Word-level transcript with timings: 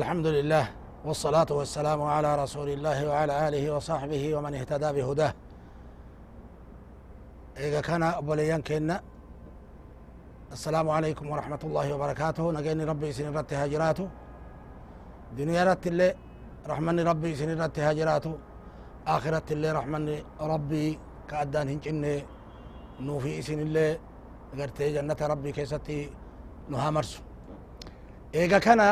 الحمد 0.00 0.26
لله 0.26 0.66
والصلاة 1.04 1.50
والسلام 1.50 2.00
على 2.02 2.30
رسول 2.42 2.68
الله 2.76 2.98
وعلى 3.08 3.48
آله 3.48 3.64
وصحبه 3.74 4.34
ومن 4.34 4.54
اهتدى 4.54 4.88
بهداه. 4.96 5.32
إذا 7.56 7.80
كان 7.80 8.02
أبوليان 8.02 8.62
كنا 8.68 8.96
السلام 10.52 10.86
عليكم 10.96 11.30
ورحمة 11.30 11.62
الله 11.64 11.86
وبركاته. 11.94 12.44
نجيني 12.56 12.84
ربي 12.84 13.12
سن 13.12 13.36
رت 13.36 13.52
دنيا 15.38 15.62
رت 15.68 15.86
اللي 15.86 16.08
رحمن 16.72 17.00
ربي 17.10 17.30
سن 17.40 17.50
رت 17.60 17.78
آخرة 19.06 19.46
اللي 19.54 19.70
رحمن 19.78 20.04
ربي 20.40 20.98
كأدان 21.28 21.68
هنجني 21.68 22.24
نوفي 23.00 23.42
سن 23.42 23.60
اللي 23.66 23.98
قرتي 24.58 24.92
جنة 24.96 25.20
ربي 25.32 25.52
كيستي 25.52 26.10
نها 26.72 26.90
مرسو 26.90 27.20
eega 28.32 28.58
kana 28.60 28.88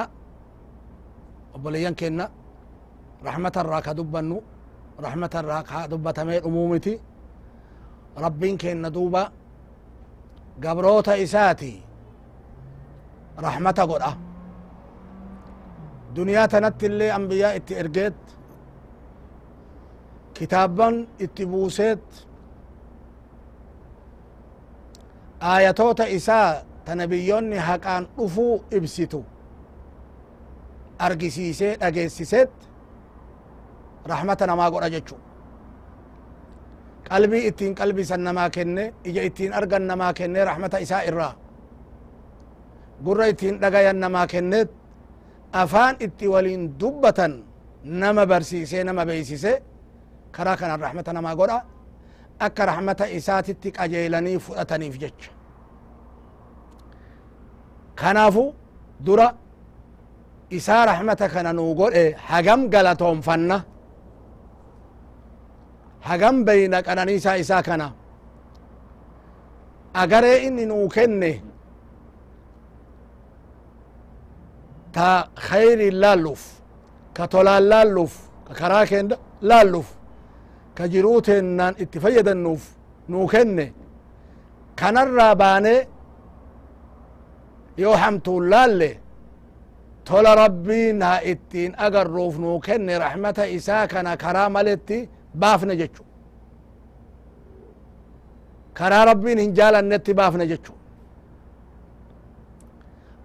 obboleeyyan 1.55 1.95
kenna 2.01 2.25
raxmata 3.27 3.61
irraa 3.65 3.83
ka 3.87 3.93
dubbannu 3.99 4.37
raxmata 5.05 5.39
irraa 5.43 5.63
ka 5.71 5.79
dubbatamee 5.91 6.41
dhumuu 6.45 6.69
miti 6.73 6.93
rabbiin 8.25 8.57
kenna 8.63 8.89
duuba 8.97 9.23
gabroota 10.63 11.15
isaati 11.25 11.73
raxmata 13.45 13.83
godha 13.91 14.13
duniyaa 16.15 16.49
tanatti 16.53 16.87
illee 16.87 17.11
ambiyaa 17.19 17.53
itti 17.59 17.75
ergeet 17.83 18.21
kitaabban 20.37 20.95
itti 21.25 21.47
buuseet 21.47 22.05
aayatoota 25.51 26.05
isaa 26.19 26.49
ta 26.85 26.93
haqaan 27.69 28.05
dhufuu 28.17 28.65
ibsitu 28.71 29.25
argisiisee 31.07 31.73
dhageessiseet 31.81 32.53
rahmata 34.13 34.45
namaa 34.51 34.71
godha 34.75 34.89
jechu 34.95 35.17
qalbii 37.09 37.43
ittiin 37.51 37.75
qalbisan 37.81 38.23
namaa 38.29 38.49
kenne 38.57 38.85
ija 39.09 39.23
ittiin 39.29 39.53
argan 39.59 39.85
namaa 39.91 40.13
kenne 40.19 40.41
rahmata 40.51 40.77
isaa 40.85 41.03
irraa 41.11 41.33
gurra 43.05 43.25
ittiin 43.33 43.57
dhagayan 43.63 43.99
namaa 44.05 44.27
kenneet 44.33 44.71
afaan 45.63 45.95
itti 46.07 46.27
waliin 46.35 46.63
dubbatan 46.81 47.33
nama 48.03 48.23
barsiisee 48.31 48.83
nama 48.89 49.03
beeysise 49.09 49.53
karaa 50.37 50.57
kanan 50.61 50.81
rahmata 50.87 51.13
namaa 51.17 51.35
godha 51.41 51.59
akka 52.47 52.63
rahmata 52.71 53.05
isaatitti 53.19 53.69
qajeelanii 53.79 54.39
fudhataniif 54.47 54.95
jecha 55.03 55.31
kanaafu 58.01 58.45
dura 59.07 59.29
isaa 60.59 60.87
rahmata 60.91 61.27
kana 61.35 61.53
nuu 61.59 61.75
godhe 61.81 62.05
hagam 62.31 62.61
galatoonfanna. 62.73 63.57
Hagam 66.09 66.37
beyna 66.47 66.79
qananiisaa 66.87 67.37
isaa 67.43 67.63
kana. 67.69 67.87
Agaree 70.03 70.39
inni 70.47 70.65
nuu 70.71 70.89
kenne 70.95 71.31
ta 74.95 75.09
khayrin 75.47 75.97
laalluuf 76.03 76.43
ka 77.17 77.25
tolaan 77.33 77.65
laalluuf 77.73 78.15
ka 78.47 78.53
karaa 78.61 78.85
keen 78.91 79.07
laalluuf 79.51 79.89
ka 80.77 80.85
jiruu 80.93 81.21
teennaan 81.27 81.75
itti 81.83 81.99
fayyadannuuf 82.05 82.63
nuu 83.11 83.27
kenne. 83.33 83.67
Kanarraa 84.81 85.35
baanee 85.43 85.81
yoo 87.83 87.97
hamtuun 88.03 88.45
laalle 88.53 88.91
tola 90.05 90.35
rabbiin 90.35 91.03
haa 91.03 91.21
ittiin 91.33 91.73
agarruuf 91.87 92.39
nuu 92.39 92.61
kenne 92.61 92.99
rahmata 92.99 93.45
isaa 93.57 93.87
kana 93.93 94.17
karaa 94.17 94.49
maletti 94.57 94.99
baafne 95.41 95.77
jechu 95.81 96.03
karaa 98.79 99.05
rabbiin 99.11 99.39
hin 99.39 99.55
jaalannetti 99.59 100.15
baafne 100.15 100.47
jechu 100.53 100.73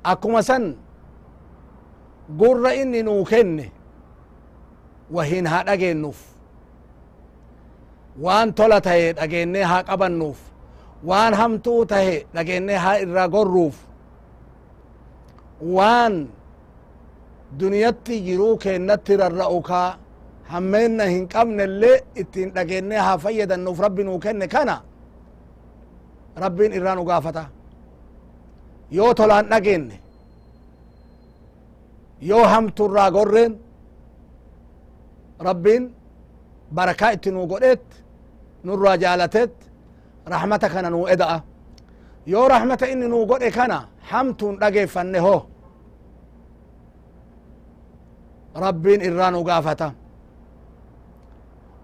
akkuma 0.03 0.41
san 0.43 0.75
gurra 2.39 2.71
inni 2.81 3.03
nuu 3.03 3.23
kenne 3.31 3.71
wahin 5.15 5.45
haa 5.47 5.63
dhageennuuf 5.67 6.19
waan 8.23 8.53
tola 8.53 8.81
tahe 8.81 9.13
dhageennee 9.17 9.63
haa 9.71 9.83
qabannuuf 9.89 10.39
waan 11.09 11.33
hamtuu 11.33 11.81
tahe 11.85 12.15
dhageennee 12.35 12.77
haa 12.85 12.97
irraa 13.05 13.27
gorruuf 13.35 13.75
waan 15.75 16.13
duniyatti 17.59 18.15
jiruu 18.25 18.57
keennatti 18.63 19.17
rarra'u 19.17 19.61
ka 19.69 19.81
hammeenna 20.51 21.03
hin 21.13 21.27
qabnellee 21.33 21.97
ittiin 22.21 22.49
dhageennee 22.55 22.97
haa 23.07 23.17
fayyadannuuf 23.17 23.79
rabbi 23.85 24.03
nuu 24.03 24.19
kenne 24.19 24.47
kana 24.47 24.75
rabbiin 26.43 26.73
irraa 26.77 26.95
nu 26.95 27.03
gaafata. 27.05 27.43
Yoo 28.91 29.13
tolaan 29.13 29.45
dhageenne 29.51 29.95
yoo 32.21 32.43
hamturraa 32.53 33.11
gorreen 33.11 33.53
rabbiin 35.39 35.83
barakaa 36.75 37.11
itti 37.15 37.31
nuu 37.31 37.47
godheet 37.47 37.85
nurraa 38.63 38.97
jaalateet 38.97 39.53
rahmata 40.33 40.69
kana 40.69 40.89
nuu 40.89 41.07
eda'a. 41.07 41.37
Yoo 42.27 42.47
rahmata 42.47 42.85
inni 42.87 43.07
nuu 43.07 43.25
godhe 43.25 43.51
kana 43.51 43.77
hamtuun 44.11 44.59
dhageeffanne 44.61 45.19
ho 45.19 45.35
nu 49.31 49.43
gaafata 49.43 49.87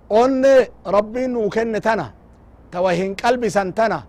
onne 0.09 0.55
rabbiin 0.85 1.31
nuu 1.33 1.49
kenne 1.49 1.79
tana 1.81 2.05
tawa 2.71 2.91
hin 2.99 3.15
qalbisan 3.15 3.73
tana 3.73 3.99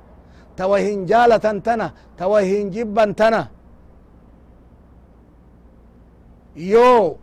tawa 0.56 0.78
hin 0.78 1.06
jaalatan 1.10 1.62
tana 1.66 1.86
tawa 2.16 2.40
hin 2.42 2.70
jibban 2.74 3.14
tana 3.14 3.40
yoo 6.56 7.18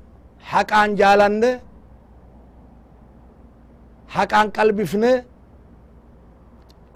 haqaan 0.51 0.95
jaalanne 0.99 1.51
haqaan 4.15 4.47
qalbifne 4.57 5.11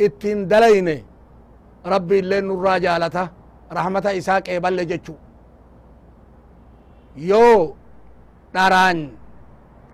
ittiin 0.06 0.40
dalayne 0.50 0.96
rabbi 1.94 2.16
illee 2.22 2.42
nurraa 2.42 2.78
jaalata 2.86 3.24
rahmata 3.78 4.10
dharaan 8.56 8.98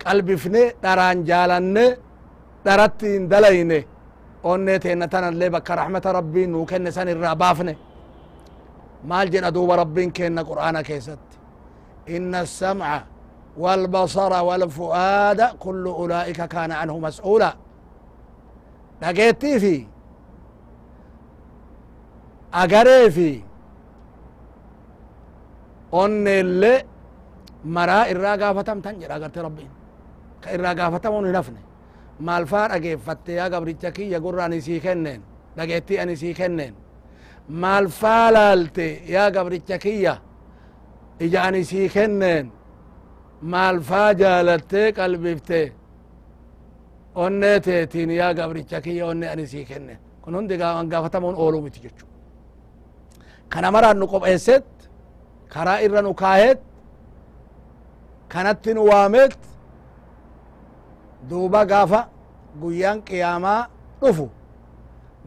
qalbifne 0.04 0.62
dharaan 0.84 1.18
jaalanne 1.30 1.84
dharatti 2.64 3.06
hin 3.14 3.24
dalayne 3.32 3.78
onnee 4.50 4.78
teenna 4.84 5.06
tanallee 5.14 5.50
bakka 5.54 5.72
rahmata 5.80 6.12
rabbiin 6.18 6.50
nuu 6.52 6.64
kenne 6.70 6.90
san 6.96 7.08
irraa 7.12 7.36
baafne 7.42 7.74
maal 9.10 9.26
jedha 9.32 9.50
duuba 9.56 9.74
rabbiin 9.82 10.10
kenna 10.18 10.42
qur'aana 10.50 10.80
keessatti 10.88 11.36
inna 12.16 12.40
الsamca 12.46 12.98
والبصر 13.64 14.32
والفؤاد 14.48 15.40
كل 15.64 15.84
أولئك 16.00 16.40
كان 16.54 16.70
عنه 16.72 16.94
مسؤولا 17.06 17.50
dhageettii 19.02 19.56
fi 19.62 19.74
agaree 22.62 23.10
fi 23.16 23.30
onneelle 26.02 26.72
maraa 27.64 28.04
irraa 28.12 28.36
gaafatamtan 28.42 28.94
jedha 29.00 29.14
agarte 29.14 29.40
rabbiin 29.46 29.70
ka 30.42 30.48
irraa 30.56 30.74
gaafatamuun 30.74 31.26
hin 31.26 31.34
hafne 31.40 31.60
maal 32.26 32.44
faa 32.52 32.68
dhageeffatte 32.68 33.32
yaa 33.40 33.48
gabricha 33.54 33.90
kiyya 33.96 34.18
gurra 34.20 34.44
ani 34.44 34.60
sii 34.66 34.80
kenneen 34.80 35.20
dhageettii 35.56 35.98
ani 36.02 36.16
sii 36.16 36.34
kenneen 36.34 36.74
maal 37.62 37.88
faa 38.00 38.30
laalte 38.36 38.86
yaa 39.14 39.30
gabricha 39.30 39.78
kiyya 39.78 40.14
ija 41.20 41.42
ani 41.42 41.64
sii 41.64 41.88
kenneen 41.88 42.46
maal 43.52 43.80
faa 43.88 44.12
jaalattee 44.20 44.92
qalbifte 44.92 45.60
onnee 47.14 47.60
teetiin 47.60 48.10
yaa 48.10 48.34
gabricha 48.34 48.80
kiyya 48.80 49.06
onne 49.06 49.26
ani 49.32 49.46
sii 49.46 49.64
kenne 49.64 49.98
kun 50.22 50.34
hundi 50.34 50.56
gaafatamuun 50.92 51.34
ooluu 51.42 51.62
miti 51.62 51.80
jechu 51.84 52.06
kana 53.48 53.70
maraan 53.70 53.98
nu 54.00 54.06
qopheesset 54.12 54.66
karaa 55.54 55.78
irra 55.86 56.02
nu 56.02 56.14
kaahet 56.14 56.60
kanatti 58.32 58.70
nu 58.74 58.82
waamet 58.90 59.34
duuba 61.28 61.60
gaafa 61.72 62.00
guyyaan 62.60 62.98
qiyaamaa 63.08 63.60
dhufu 64.00 64.26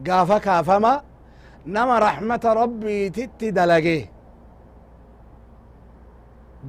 gaafa 0.06 0.36
kaafama 0.46 0.92
nama 1.74 1.94
raxmata 2.06 2.54
rabbiititti 2.60 3.46
dalage 3.58 3.98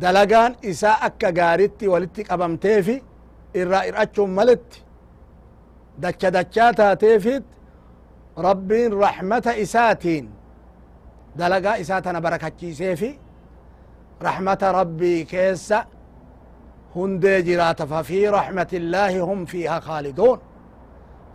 dalagaan 0.01 0.53
isaa 0.71 0.97
akka 1.07 1.29
gaaritti 1.39 1.85
walitti 1.93 2.21
qabamteefi 2.29 2.95
irraa 3.59 3.83
ir'achuun 3.89 4.31
maletti 4.37 4.79
dacha 6.01 6.29
dachaa 6.35 6.71
taateefit 6.79 7.45
rabbiin 8.47 8.91
raxmata 9.03 9.51
isaatiin 9.63 10.25
dalagaa 11.39 11.75
isaa 11.83 12.01
tana 12.05 12.19
barakachiiseefi 12.25 13.09
raxmata 14.25 14.71
rabbii 14.79 15.19
keessa 15.31 15.77
illaahi 18.80 19.19
hum 19.30 19.39
fiiha 19.51 19.77
khaaliduun 19.88 20.39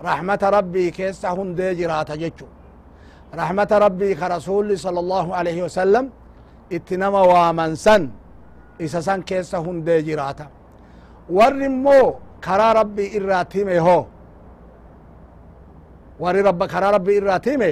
raxmata 0.08 0.50
rabbii 0.56 0.90
keessa 0.98 1.28
hundee 1.38 1.72
jiraata 1.80 2.14
jechu 2.22 2.46
raxmata 3.38 3.78
rabbii 3.84 4.14
ka 4.20 4.28
rasuli 4.36 4.74
sala 4.84 4.98
allahu 5.04 5.30
alaihi 5.38 5.62
wasalam 5.66 6.06
itti 6.76 6.96
nama 7.02 7.20
waaman 7.32 7.72
san 7.76 8.02
isa 8.84 9.02
san 9.02 9.20
keessa 9.22 9.58
hundee 9.66 10.00
jiraata 10.08 10.46
warri 11.36 11.64
immoo 11.72 12.06
karaa 12.46 12.72
rabbii 12.80 13.10
irraat 13.18 13.50
hime 13.54 13.76
ho 13.86 13.98
warri 16.22 16.42
rabba 16.48 16.64
karaa 16.74 16.92
rabbii 16.96 17.16
irraat 17.20 17.44
hime 17.50 17.70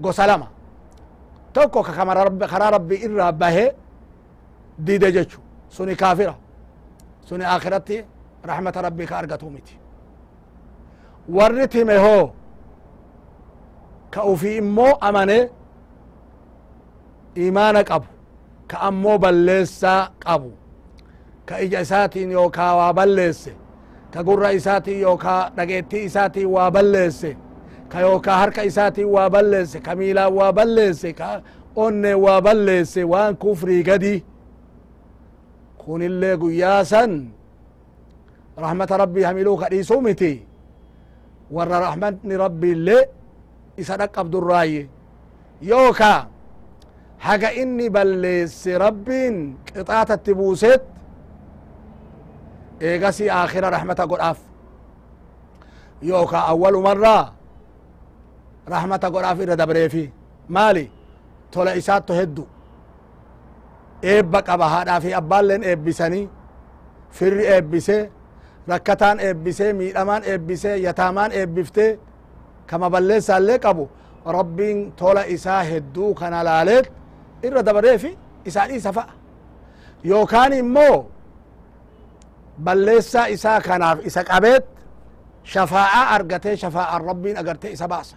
gosa 0.00 0.26
lama 0.26 0.48
tokko 1.52 1.82
ka 1.82 1.92
karaa 2.52 2.70
rabbii 2.76 3.00
irraa 3.06 3.32
bahe 3.32 3.66
dide 4.86 5.08
jechu 5.16 5.38
suni 5.68 5.94
qabu 17.90 18.06
ka 18.70 18.76
ammoo 18.88 19.18
balleessaa 19.18 20.08
qabu 20.24 20.52
ka 21.48 21.58
ija 21.64 21.80
isaatiin 21.80 22.30
yookaa 22.30 22.72
waa 22.76 22.92
balleesse 22.98 23.52
ka 24.12 24.22
gurra 24.24 24.50
isaatiin 24.58 25.00
yookaa 25.00 25.50
dhageettii 25.56 26.04
isaatiin 26.04 26.48
waa 26.54 26.70
balleesse 26.70 27.36
ka 27.88 28.00
yookaa 28.00 28.38
harka 28.38 28.62
isaatiin 28.70 29.08
waa 29.14 29.30
balleesse 29.30 29.80
ka 29.80 29.94
miilaan 29.96 30.32
waa 30.38 30.52
balleesse 30.52 31.12
ka 31.12 31.42
onne 31.76 32.14
waa 32.14 32.40
balleesse 32.42 33.04
waan 33.04 33.36
kufrii 33.36 33.82
gadi 33.82 34.14
kunillee 35.86 36.36
guyyaa 36.42 36.84
san 36.84 37.12
rahmata 38.64 38.96
rabbii 39.02 39.22
hamiluu 39.28 39.56
ka 39.60 39.68
dhiisuu 39.72 40.00
miti 40.06 40.32
warra 41.50 41.80
rahmatni 41.86 42.34
rabbiillee 42.44 43.02
isa 43.76 43.94
dhaqqabdurraayye 44.00 44.82
yookaa 45.70 46.26
haga 47.26 47.50
inni 47.62 47.86
balleesse 47.90 48.72
rabbiin 48.84 49.36
qixaatatti 49.66 50.32
buuseet 50.38 50.82
eegasi 52.80 53.24
aakhira 53.30 53.70
rahmata 53.76 54.04
godhaaf 54.10 54.38
yookaa 56.02 56.44
awwalumarraa 56.52 57.24
rahmata 58.74 59.10
godhaaf 59.14 59.38
irra 59.44 59.56
dabreefi 59.62 60.04
maali 60.48 60.84
tola 61.50 61.72
isaatto 61.80 62.12
heddu 62.20 62.44
eebba 64.02 64.42
qaba 64.42 64.68
haadhaa 64.68 65.00
fi 65.00 65.14
abbaalleen 65.14 65.62
eebbisanii 65.64 66.28
firri 67.10 67.44
eebbisee 67.46 68.10
rakkataan 68.68 69.20
eebbisee 69.20 69.72
miidhamaan 69.72 70.22
eebbisee 70.24 70.76
yataamaan 70.86 71.32
eebbiftee 71.32 71.98
kama 72.66 72.90
balleessaallee 72.90 73.58
qabu 73.58 73.88
rabbiin 74.38 74.92
tola 74.92 75.22
isaa 75.26 75.62
hedduu 75.62 76.14
kana 76.14 76.44
laaleet 76.44 76.92
irra 77.42 77.62
dabareefi 77.66 78.18
isaa 78.44 78.66
dhiisa 78.68 78.92
fa'a 78.92 79.12
yookaan 80.04 80.52
immoo 80.52 80.96
balleessaa 82.64 83.26
isaa 83.26 83.60
kanaaf 83.60 83.98
isa 84.06 84.24
qabeet 84.24 84.64
shafaa'aa 85.52 86.04
argatee 86.16 86.56
shafaa'aan 86.56 87.04
rabbiin 87.04 87.36
agartee 87.38 87.70
isa 87.76 87.88
baasa 87.88 88.16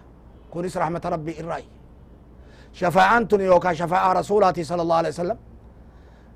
kunis 0.50 0.74
rahmata 0.82 1.10
rabbii 1.10 1.36
irraayi 1.40 1.68
shafaa'aan 2.80 3.28
tun 3.28 3.40
yookaa 3.40 3.74
shafaa'aa 3.74 4.14
rasuulaati 4.14 4.64
sala 4.64 4.82
allahu 4.82 4.98
alaihi 5.00 5.14
wasallam 5.14 5.38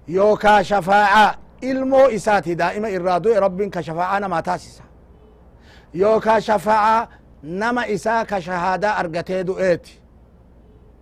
yookaa 0.08 0.62
shafaa'aa 0.64 1.34
ilmoo 1.62 2.08
isaati 2.08 2.54
daa'ima 2.58 2.88
irraa 2.88 3.20
du'e 3.24 3.40
rabbiin 3.40 3.70
ka 3.70 3.82
shafaa'aa 3.82 4.20
namaa 4.20 4.42
taasisa 4.42 4.82
yookaa 5.94 6.40
shafaa'aa 6.40 7.08
nama 7.42 7.86
isaa 7.86 8.24
ka 8.24 8.40
shahaadaa 8.40 8.94
argatee 9.00 9.44
du'eeti 9.46 9.92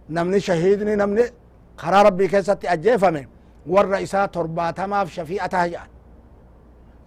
namni 0.08 0.40
shahiidni 0.40 0.96
namni 0.96 1.24
karaa 1.76 2.02
rabbii 2.02 2.28
keessatti 2.28 2.68
ajjeefame 2.68 3.22
warra 3.72 3.98
isaa 4.06 4.28
torbaatamaaf 4.28 5.08
shafii'a 5.16 5.48
taha 5.48 5.66
jedhan 5.68 5.88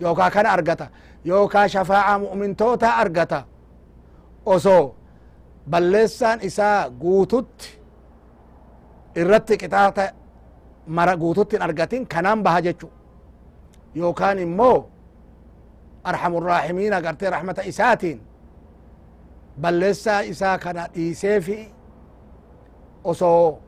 yookaa 0.01 0.29
kana 0.35 0.49
argata 0.51 0.87
yookaa 1.25 1.67
shafaa'aa 1.67 2.19
mu'mintoota 2.19 2.87
argata 3.03 3.39
osoo 4.45 4.95
balleessaan 5.69 6.39
isaa 6.41 6.89
guututti 7.01 7.67
irratti 9.15 9.57
qixaata 9.61 10.03
mara 10.87 11.15
guututti 11.17 11.57
argatin 11.57 12.05
kanaan 12.07 12.43
baha 12.43 12.61
jechu 12.61 12.89
yookaan 13.95 14.39
immoo 14.39 14.89
arhamurraahimiin 16.03 16.93
agartee 16.93 17.29
rahmata 17.29 17.61
isaatiin 17.71 18.21
balleessaa 19.61 20.21
isaa 20.21 20.57
kana 20.57 20.87
dhiiseefi 20.95 21.57
osoo 23.03 23.59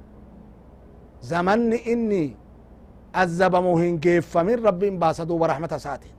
zamanni 1.22 1.76
inni 1.94 2.38
azabamu 3.14 3.78
hin 3.78 4.00
geeffamin 4.02 4.64
rabbiin 4.64 5.00
baasa 5.00 5.26
duuba 5.28 5.48
rahmata 5.48 5.76
isaatiin 5.76 6.14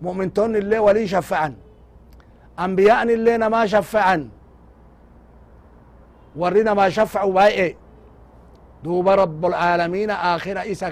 mu'mintoonni 0.00 0.58
illee 0.58 0.78
walii 0.78 1.08
shaffa'an 1.08 1.54
ambiyaan 2.56 3.10
illee 3.10 3.38
namaa 3.38 3.66
shaffa'an 3.66 4.30
warri 6.36 6.64
namaa 6.64 6.90
shaffa'u 6.90 7.32
baay'e 7.32 7.76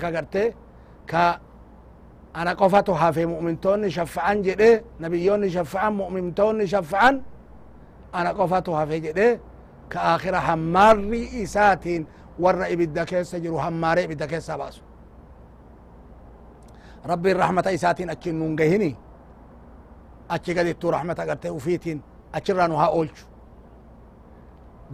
ka 0.01 0.11
garte 0.11 0.55
ka 1.07 1.41
ana 2.35 2.55
qofatu 2.55 2.93
hafe 2.95 3.23
mu'mintoonni 3.27 3.91
shaffa'an 3.91 4.43
jedhe 4.47 4.71
nabiyyoonni 5.01 5.49
shaffa'an 5.51 5.93
mu'mintoonni 5.95 6.67
shaffa'an 6.75 7.15
ana 8.13 8.31
qofatu 8.35 8.73
hafe 8.79 9.01
jedhe 9.07 9.29
ka 9.89 9.99
aakhira 10.13 10.41
hammaarri 10.41 11.23
isaatiin 11.43 12.07
warra 12.39 12.69
ibidda 12.75 13.05
keessa 13.11 13.41
jiru 13.41 13.57
hammaaree 13.57 14.05
ibidda 14.05 14.27
keessa 14.27 14.59
baasu 14.59 14.83
rabbiin 17.11 17.37
rahmata 17.37 17.71
isaatiin 17.71 18.11
achi 18.11 18.33
nun 18.33 18.57
gahini 18.57 18.97
achi 20.29 20.55
gadittuu 20.55 20.91
rahmata 20.91 21.27
garte 21.27 21.51
ufiitiin 21.51 22.03
achirraa 22.33 22.69
nu 22.69 22.77
haa 22.77 22.89
oolchu 22.99 23.27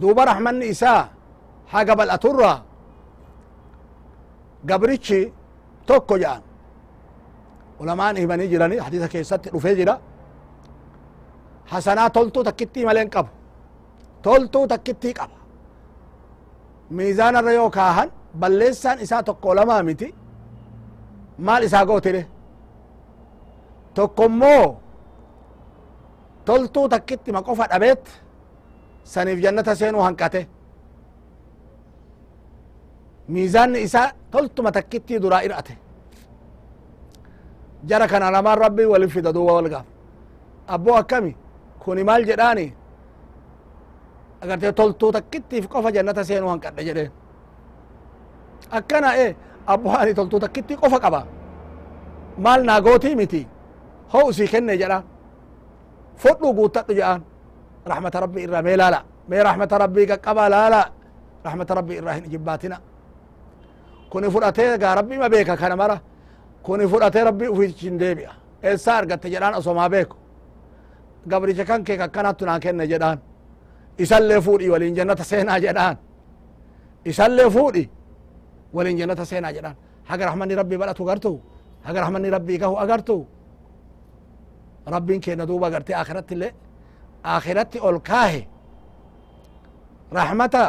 duuba 0.01 0.25
rahmanni 0.25 0.65
isaa 0.73 1.07
haga 1.73 1.95
bal'aturraa 1.95 2.57
gabrichi 4.69 5.19
tokko 5.85 6.15
jedhan 6.23 6.41
ulamaan 7.79 8.15
himanii 8.21 8.47
jirani 8.51 8.77
hadisa 8.85 9.07
keessatti 9.13 9.49
dhufee 9.53 9.75
jira 9.79 9.95
hasanaa 11.71 12.09
toltuu 12.09 12.43
takkittii 12.43 12.85
maleen 12.85 13.09
qabu 13.15 13.29
toltuu 14.21 14.67
takkittii 14.67 15.13
qaba 15.19 15.37
miizaanarra 16.89 17.51
yoo 17.59 17.69
kaahan 17.69 18.09
balleessaan 18.39 18.99
isaa 19.05 19.23
tokko 19.23 19.55
lamaa 19.55 19.83
miti 19.83 20.07
maal 21.37 21.63
isaa 21.63 21.85
gootire 21.85 22.21
tokko 23.93 24.25
immoo 24.31 24.65
toltuu 26.45 26.89
takkittima 26.89 27.41
qofa 27.47 27.65
dhabeet 27.71 28.03
saniif 29.03 29.39
jannata 29.43 29.75
seenuu 29.75 30.01
hanqate 30.07 30.41
takkittii 34.73 35.19
duraa 35.21 35.41
ir'ate 35.43 35.73
jara 37.85 38.07
kana 38.07 38.31
lamaan 38.31 38.57
rabbii 38.57 38.85
walin 38.85 39.09
fida 39.09 39.33
duuba 39.33 39.53
wal 39.53 39.69
gaaf 39.69 39.85
abboo 40.67 40.95
akkami 40.95 41.35
kuni 41.79 42.03
maal 42.03 42.23
jedhaani 42.25 42.73
agartee 44.41 44.71
toltuu 44.73 45.11
takkittiif 45.11 45.67
qofa 45.67 45.91
jannata 45.91 46.23
seenuu 46.23 46.49
hanqadhe 46.49 46.83
jedheen 46.87 47.11
akkana 48.71 49.09
e 49.17 49.35
abboo 49.73 49.95
ani 50.01 50.13
toltuu 50.13 50.39
takkittii 50.39 50.77
qofa 50.77 50.99
qaba 50.99 51.21
maal 52.37 52.61
naa 52.63 52.81
gootii 52.81 53.15
miti 53.15 53.47
ho 54.13 54.19
usii 54.29 54.47
kenne 54.47 54.77
jedhaan 54.81 55.03
fudhu 56.21 56.53
guuttadhu 56.57 56.93
jedhaan 56.93 57.21
rahmata 57.91 58.19
rabbii 58.19 58.43
irraa 58.47 58.61
mee 58.61 58.77
laala 58.77 58.99
mee 59.29 59.43
rahmata 59.43 59.77
rabbii 59.83 60.05
qaqqaba 60.11 60.49
laala 60.49 60.81
rahmata 61.45 61.73
rabbii 61.75 61.97
irraa 61.99 62.13
hin 62.17 62.25
ijibbaatina 62.25 62.77
kuni 64.13 64.27
fudhatee 64.33 64.77
gaa 64.81 64.93
rabbii 64.99 65.17
ma 65.23 65.27
beeka 65.33 65.53
kana 65.61 65.75
mara 65.81 65.97
kuni 66.65 66.85
fudhatee 66.91 67.23
rabbii 67.29 67.49
ufishin 67.53 67.95
deebi'a 68.01 68.33
eessaa 68.67 68.95
argatte 69.01 69.27
jedhaan 69.33 69.53
osomaa 69.59 69.89
beeku 69.93 70.15
gabricha 71.29 71.65
kan 71.69 71.81
kee 71.87 71.97
akkanattu 72.07 72.43
naa 72.49 72.59
kenne 72.63 72.85
jedhaan 72.91 73.17
isallee 74.03 74.39
fuudhi 74.45 74.69
waliin 74.73 74.95
jannata 74.97 75.23
seenaa 75.31 75.59
jedhaan 75.65 75.95
isallee 77.11 77.49
fuudhi 77.55 77.83
waliin 78.75 78.97
jannata 78.99 79.25
seenaa 79.31 79.51
jedhaan 79.57 79.75
haga 80.09 80.23
rahmanni 80.29 80.55
rabbii 80.61 80.77
badhatu 80.81 81.03
gartu 81.09 81.31
haga 81.85 81.99
rahmanni 82.03 82.29
rabbii 82.35 82.57
gahu 82.61 82.75
agartu 82.83 83.17
rabbiin 84.95 85.21
kenna 85.25 85.45
duuba 85.49 85.65
agarte 85.67 85.91
akhiratti 86.01 86.33
illee 86.35 86.51
akhiratti 87.35 87.77
ol 87.87 87.97
kaahe 88.09 88.41
rahmata 90.19 90.63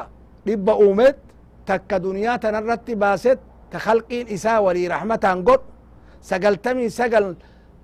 dhibba 0.47 0.73
uumeet 0.85 1.17
takka 1.67 2.03
duniyaa 2.03 2.39
tanarratti 2.39 2.97
baaset 2.97 3.41
ta 3.71 3.79
khalqiin 3.79 4.29
isaa 4.29 4.61
walii 4.63 4.89
rahmataan 4.89 5.43
godhu 5.43 5.67
sagaltamii 6.21 6.91
sagal 6.91 7.37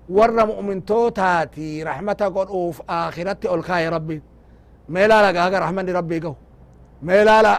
warra 0.09 0.45
mu'mintootaati 0.45 1.83
rahmata 1.83 2.29
godhuuf 2.29 2.81
akhiratti 2.87 3.47
ol 3.47 3.61
kaahe 3.61 3.89
rabbiin 3.89 4.23
mee 4.87 5.07
laala 5.07 5.33
haga 5.41 5.59
rahmanni 5.59 5.91
rabbii 5.93 6.19
gahu 6.19 6.35
mee 7.01 7.23
laala 7.25 7.53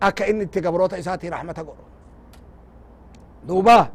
akka 0.00 0.24
inni 0.30 0.44
itti 0.44 0.60
gabroota 0.60 0.96
isaati 0.98 1.30
rahmata 1.30 1.64
godhu 1.64 1.84
duuba 3.48 3.86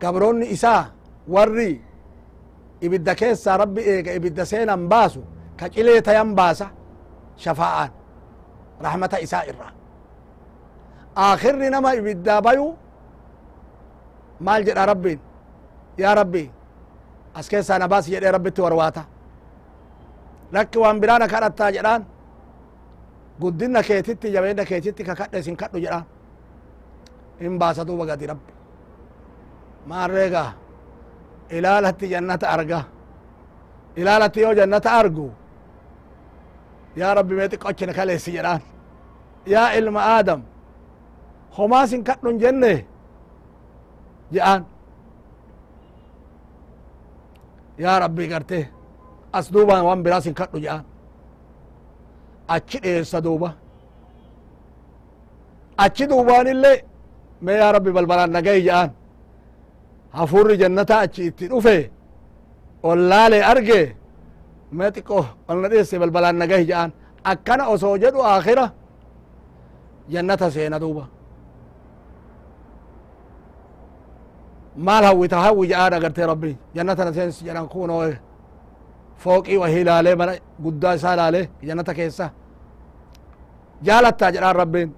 gabroonni 0.00 0.46
isaa 0.56 0.82
warri 1.28 1.80
ibidda 2.80 3.14
keessaa 3.14 3.56
rabbi 3.56 3.80
eega 3.80 4.12
ibidda 4.18 4.44
seenan 4.46 4.88
baasu 4.88 5.20
ka 5.56 5.68
rahmata 8.86 9.16
isaa 9.24 9.44
irra 9.50 9.68
akhirri 11.28 11.68
nama 11.74 11.90
ibiddaa 11.98 12.40
bayu 12.46 12.66
maal 14.46 14.62
jedha 14.68 14.84
rabbiin 14.92 15.20
yaa 16.02 16.14
rabbi 16.20 16.44
as 17.38 17.46
keessaa 17.52 17.78
na 17.82 17.86
baasi 17.92 18.08
jedhee 18.14 18.32
rabbitti 18.36 18.60
warwaata 18.64 19.02
lakki 20.54 20.78
waan 20.82 20.98
biraana 21.02 21.26
kadhattaa 21.34 21.70
jedhaan 21.76 22.02
guddinna 23.42 23.80
keetitti 23.88 24.26
jabeenna 24.34 24.64
keetitti 24.70 25.02
ka 25.08 25.14
kadhe 25.20 25.38
isin 25.42 25.56
kadhu 25.62 25.78
jedhaan 25.84 26.04
in 27.46 27.54
baasa 27.60 27.82
duuba 27.88 28.04
gadi 28.10 28.26
rabbi 28.32 28.52
maarreega 29.90 30.44
ilaalatti 31.56 32.06
jannata 32.12 32.46
arga 32.56 32.80
ilaalatti 34.00 34.38
yoo 34.44 34.54
jannata 34.58 34.90
argu 35.00 35.26
yaa 37.00 37.14
rabbi 37.18 37.34
mee 37.38 37.48
xiqqochine 37.52 37.92
kaleessi 37.98 38.30
jedhaan 38.36 38.60
ya 39.46 39.64
ilma 39.78 40.00
adam 40.18 40.40
homaasin 41.56 42.02
kadhon 42.08 42.38
jenne? 42.42 42.74
Je'an 44.32 44.64
ya 47.78 47.98
rabbi 48.00 48.26
garte 48.32 48.60
as 49.32 49.46
duuban 49.52 49.82
wan 49.88 50.02
biraasin 50.04 50.34
kadhu 50.34 50.58
je'an 50.64 50.84
achi 52.48 52.78
dheessa 52.84 53.18
duuba. 53.24 53.50
Achi 55.84 56.04
duubaanille 56.10 56.72
me 57.44 57.52
ya 57.62 57.72
rabbi 57.76 57.90
balbalaan 57.96 58.30
nagayi 58.36 58.62
je'an 58.68 58.90
hafurri 60.18 60.54
jannata 60.62 60.94
achi 61.04 61.22
itti 61.28 61.44
dhufe 61.50 61.76
ollaale 62.82 63.38
arge. 63.52 63.82
Me 64.76 64.84
xiqqo 64.94 65.18
olna 65.48 65.68
dheesse 65.72 65.94
balbalaan 66.02 66.36
nagayi 66.42 66.64
je'an 66.70 66.90
akkana 67.30 67.64
osoo 67.74 67.96
jedhu 68.02 68.20
jannata 70.12 70.50
seena 70.50 70.78
duuba 70.82 71.04
maal 74.86 75.04
hawwita 75.04 75.36
hawwi 75.44 75.68
jedhaan 75.68 75.94
agartee 75.98 76.26
rabbi 76.32 76.50
jannatana 76.76 77.12
seensi 77.16 77.44
jedhan 77.44 77.68
kunoo 77.68 78.12
fooqii 79.22 79.56
wahii 79.62 79.80
ilaalee 79.84 80.14
mana 80.20 80.32
guddaa 80.64 80.94
isaa 80.98 81.14
ilaalee 81.14 81.44
jannata 81.68 81.92
keessa 81.98 82.26
jaalattaa 83.86 84.30
jedhaan 84.34 84.56
rabbiin 84.62 84.90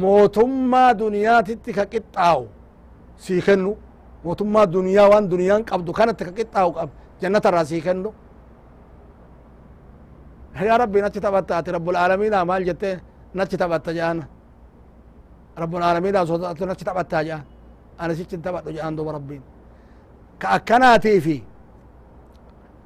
mootummaa 0.00 0.94
duniyaatitti 0.98 1.72
ka 1.72 1.84
qixxaawu 1.92 2.44
sii 3.24 3.40
kennu 3.46 3.72
mootummaa 4.24 4.66
duniyaa 4.74 5.08
waan 5.12 5.28
duniyaan 5.32 5.64
qabdu 5.70 5.92
kanatti 5.98 6.24
ka 6.24 6.32
qixxaawu 6.38 6.70
qab 6.78 6.88
jannata 7.20 7.48
irraa 7.50 7.64
sii 7.70 7.80
kennu 7.86 8.10
yaa 10.68 10.78
rabbi 10.78 10.98
nachi 11.04 11.20
taphatta 11.20 11.52
ati 11.58 11.70
rabbulaalamiina 11.76 12.44
maal 12.50 12.62
jette 12.68 12.90
nachi 13.38 13.56
taphatta 13.62 13.90
jedhan 13.98 14.18
rabbulaalamiina 15.62 16.20
sodaatu 16.30 16.62
nachi 16.70 16.84
taphattaa 16.88 17.22
jedhan 17.28 17.42
ani 18.02 18.14
sichin 18.18 18.40
taphadhu 18.44 18.70
jedhan 18.76 18.94
duba 18.96 19.12
rabbiin 19.16 19.42
ka 20.40 20.46
akkanaatii 20.56 21.20
fi 21.26 21.36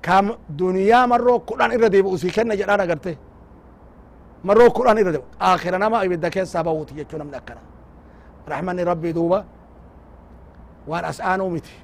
ka 0.06 0.16
duniyaa 0.58 1.06
marroo 1.12 1.38
kudhan 1.48 1.70
irra 1.76 1.88
deebi'u 1.94 2.16
sii 2.22 2.30
kenna 2.36 2.54
jedhaan 2.60 2.80
agarte 2.84 3.12
marroo 4.46 4.70
kudhan 4.76 4.98
irra 5.00 5.12
deebi'u 5.14 5.28
aakhira 5.48 5.78
nama 5.82 5.96
ibidda 6.06 6.28
keessaa 6.34 6.62
bawuti 6.66 6.92
jechuu 6.98 7.18
namni 7.20 7.36
akkana 7.40 7.60
rahmanni 8.50 8.82
rabbii 8.90 9.12
duuba 9.16 9.38
waan 10.90 11.04
as 11.10 11.18
aanuu 11.20 11.50
miti 11.54 11.74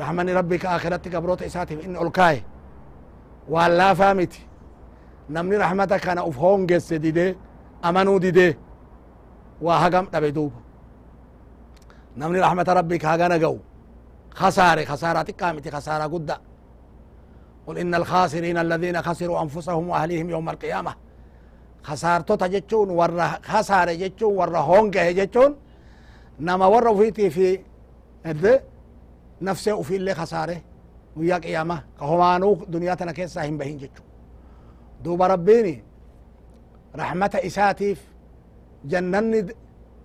rahmanni 0.00 0.32
rabbii 0.38 0.58
ka 0.62 0.68
akhiratti 0.76 1.08
gabroota 1.14 1.44
isaatiif 1.48 1.78
inni 1.86 1.98
ol 2.04 2.10
kaaye 2.18 2.40
waan 3.52 3.72
laafaa 3.80 4.14
miti 4.20 4.40
namni 5.34 5.56
rahmata 5.64 5.98
kana 5.98 6.20
uf 6.28 6.36
hongesse 6.36 6.96
didee 7.04 7.36
amanuu 7.82 8.18
didee 8.24 8.52
waa 9.60 9.78
hagam 9.84 10.06
dhabe 10.12 10.32
duuba 10.36 10.58
namni 12.16 12.38
rahmata 12.46 12.74
rabbii 12.74 12.98
ka 12.98 13.08
hagana 13.14 13.38
ga'u 13.38 13.58
خسارة 14.36 14.84
خسارة 14.84 15.22
تقامتي 15.22 15.70
خسارة 15.70 16.04
قد 16.12 16.30
قل 17.66 17.78
إن 17.78 17.94
الخاسرين 17.94 18.58
الذين 18.58 19.02
خسروا 19.02 19.42
أنفسهم 19.42 19.88
وأهليهم 19.88 20.30
يوم 20.30 20.48
القيامة. 20.48 20.94
خسارتو 21.82 22.34
تجتشون 22.34 22.90
ورا 22.90 23.26
خسارة 23.42 23.92
جتشون 23.92 24.32
ورا 24.36 24.58
هونجه 24.58 25.10
جتشون. 25.10 25.56
نما 26.40 26.66
ورا 26.66 26.94
فيتي 26.94 27.30
في 27.30 27.60
الد 28.26 28.60
نفسه 29.42 29.74
وفي 29.74 29.96
اللي 29.96 30.14
خسارة. 30.14 30.60
ويا 31.16 31.36
قيامة. 31.38 31.84
كهمانو 32.00 32.54
دنياتنا 32.68 33.12
كيسا 33.12 33.48
هم 33.48 33.58
بهين 33.58 33.76
جتشو 33.78 34.02
دوب 35.04 35.22
ربيني 35.22 35.84
رحمة 36.96 37.30
إساتيف 37.48 37.98
جنني 38.84 39.46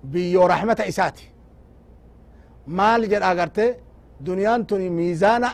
بيو 0.04 0.46
رحمة 0.46 0.80
إساتي 0.92 1.28
maal 2.78 3.02
jedha 3.12 3.28
agarte 3.34 3.66
duniyaan 4.26 4.62
tuni 4.70 4.90
miizaana 4.98 5.50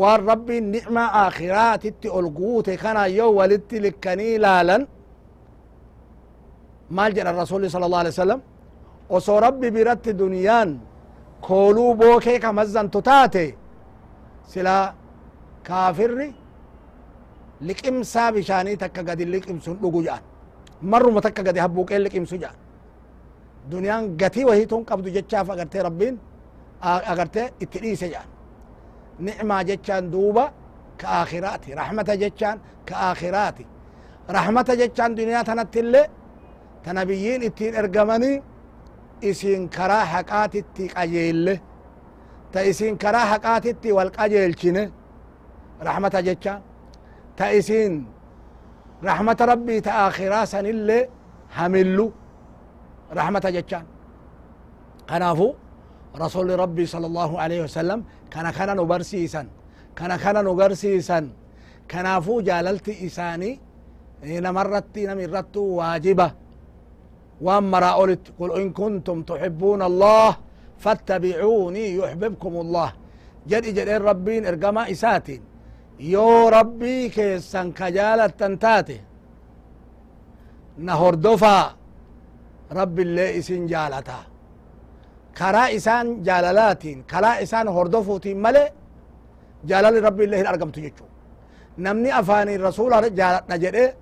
waan 0.00 0.20
rabbiin 0.30 0.64
nicma 0.74 1.04
akhiraatitti 1.26 2.08
ol 2.18 2.28
guute 2.38 2.76
kana 2.82 3.02
yoo 3.18 3.32
walitti 3.38 3.76
likkanii 3.84 4.38
laalan 4.44 4.82
maal 6.96 7.12
jedha 7.16 7.32
rasuli 7.42 7.70
sala 7.70 7.84
allah 7.88 8.00
alih 8.02 8.12
wasalam 8.16 8.40
osoo 9.16 9.38
rabbi 9.46 9.68
biratti 9.76 10.10
duniyaan 10.22 10.70
kooluu 11.46 11.92
bookee 12.00 12.38
kamazzantu 12.44 12.98
taate 13.08 13.44
sila 14.52 14.76
kaafirri 15.68 16.28
liqimsaa 17.68 18.28
bishaanii 18.34 18.76
takka 18.82 19.02
gadi 19.08 19.24
liqimsun 19.34 19.76
dhugu 19.82 20.00
jedhan 20.06 20.22
marruma 20.90 21.20
takka 21.26 21.42
gadi 21.48 21.60
habbuuqeen 21.64 22.02
liqimsu 22.06 22.36
jedhan 22.42 22.56
duniyaan 23.70 24.02
gatii 24.20 24.44
wahitun 24.50 24.82
qabdu 24.90 25.08
jechaaf 25.16 25.46
agartee 25.54 25.82
rabbiin 25.88 26.14
agartee 27.12 27.46
itti 27.64 27.78
dhiise 27.84 28.06
jedhan 28.14 28.28
nicmaa 29.26 29.62
jechaan 29.70 30.04
duuba 30.12 30.44
ka 31.00 31.06
akhiraati 31.22 31.68
rahmata 31.80 32.14
jechaan 32.22 32.56
ka 32.88 32.94
akhiraati 33.10 33.64
rahmata 34.36 34.72
jechaan 34.80 35.10
duniyaa 35.18 35.44
tanatti 35.50 35.78
illee 35.84 36.06
ta 36.84 36.90
nabiyyiin 36.98 37.42
ittiin 37.48 37.74
ergamanii 37.80 38.36
isin 39.30 39.62
karaa 39.76 40.04
haqaatitti 40.14 40.84
qajeelle 40.94 41.54
ta 42.52 42.60
isin 42.70 42.94
karaa 43.02 43.26
haqaatitti 43.32 43.88
wal 43.96 44.10
qajeelchine 44.18 44.82
rahmata 45.88 46.20
jechaan 46.28 46.60
isin 47.50 48.06
rahmata 49.08 49.46
rabbii 49.52 49.80
ta 49.86 49.92
akhiraa 50.06 50.46
sanillee 50.46 51.08
hamillu 51.58 52.08
رحمة 53.20 53.44
جتان 53.56 53.84
كنافو 55.10 55.48
رسول 56.24 56.48
ربي 56.64 56.84
صلى 56.86 57.06
الله 57.10 57.30
عليه 57.42 57.60
وسلم 57.68 57.98
كان 58.32 58.46
كان 58.56 58.70
نبرسيسا 58.80 59.42
كان 59.96 60.12
كان 60.16 60.36
نقرسيسا 60.44 61.18
كنافو 61.90 62.40
جاللت 62.40 62.88
إساني. 62.88 63.50
نمرت 64.24 64.96
نمرت 65.08 65.56
واجبة. 65.56 66.28
وأمر 67.44 67.84
أولت 67.98 68.24
قل 68.38 68.50
إن 68.60 68.66
كنتم 68.72 69.16
تحبون 69.28 69.82
الله 69.90 70.30
فاتبعوني 70.82 71.84
يحببكم 72.00 72.52
الله. 72.64 72.88
جد 73.50 73.64
جد 73.76 73.88
ربين 74.08 74.42
إرقما 74.46 74.82
إساتين. 74.90 75.40
يو 76.02 76.48
ربي 76.48 77.08
كيسان 77.08 77.72
كجالة 77.78 78.26
تنتاتي 78.26 79.00
نهردفا 80.78 81.58
رب 82.72 82.96
اللي 83.00 83.38
اسن 83.38 83.66
جالتا. 83.66 84.18
كرا 85.38 85.64
إسان 85.76 86.22
جالالاتين 86.22 86.98
كرا 87.10 87.42
إسان 87.42 87.68
هردفوتين 87.68 88.42
ملي 88.42 88.64
جالال 89.64 90.04
رب 90.04 90.20
الله 90.20 90.40
الأرقم 90.40 90.70
تجيشو 90.70 91.06
نمني 91.84 92.18
أفاني 92.20 92.54
الرسول 92.56 92.92
جالتنا 93.14 93.56
جده 93.62 93.94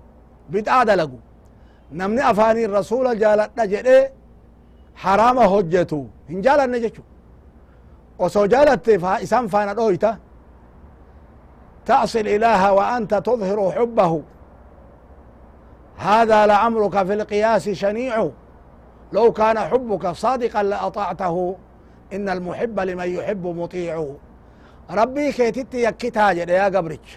بدعا 0.49 0.83
دلقو 0.89 1.19
نمني 1.99 2.21
أفاني 2.31 2.65
الرسول 2.65 3.05
جالتنا 3.19 3.65
جده 3.65 4.11
حرام 4.95 5.37
هجتو. 5.53 6.01
هن 6.29 6.41
جالتنا 6.45 6.77
جيشو 6.83 7.03
وسو 8.19 8.45
جالت 8.53 8.89
فا 9.03 9.23
إسان 9.23 9.47
فانا 9.47 9.73
دويتا. 9.73 10.11
تعصي 11.85 12.19
الإله 12.19 12.73
وأنت 12.73 13.13
تظهر 13.13 13.71
حبه. 13.71 14.21
هذا 15.97 16.45
لعمرك 16.45 17.03
في 17.05 17.13
القياس 17.13 17.69
شنيع. 17.69 18.29
لو 19.13 19.31
كان 19.31 19.59
حبك 19.59 20.07
صادقا 20.07 20.63
لأطعته 20.63 21.55
إن 22.13 22.29
المحب 22.29 22.79
لمن 22.79 23.09
يحب 23.09 23.47
مطيع. 23.47 24.07
ربي 24.91 25.31
كيتت 25.31 25.73
يكتا 25.73 26.31
يا 26.31 26.65
قبرج. 26.65 27.07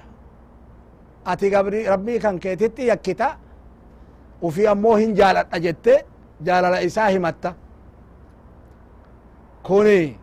أتي 1.26 1.56
قبري 1.56 1.88
ربي 1.88 2.18
كان 2.18 2.38
كيتت 2.38 2.78
يكتا. 2.78 3.36
وفي 4.42 4.70
أموهن 4.70 5.14
جالت 5.14 5.54
أجدت 5.54 6.04
جال 6.40 6.64
إساه 6.64 7.18
متى 7.18 7.52
كوني 9.62 10.16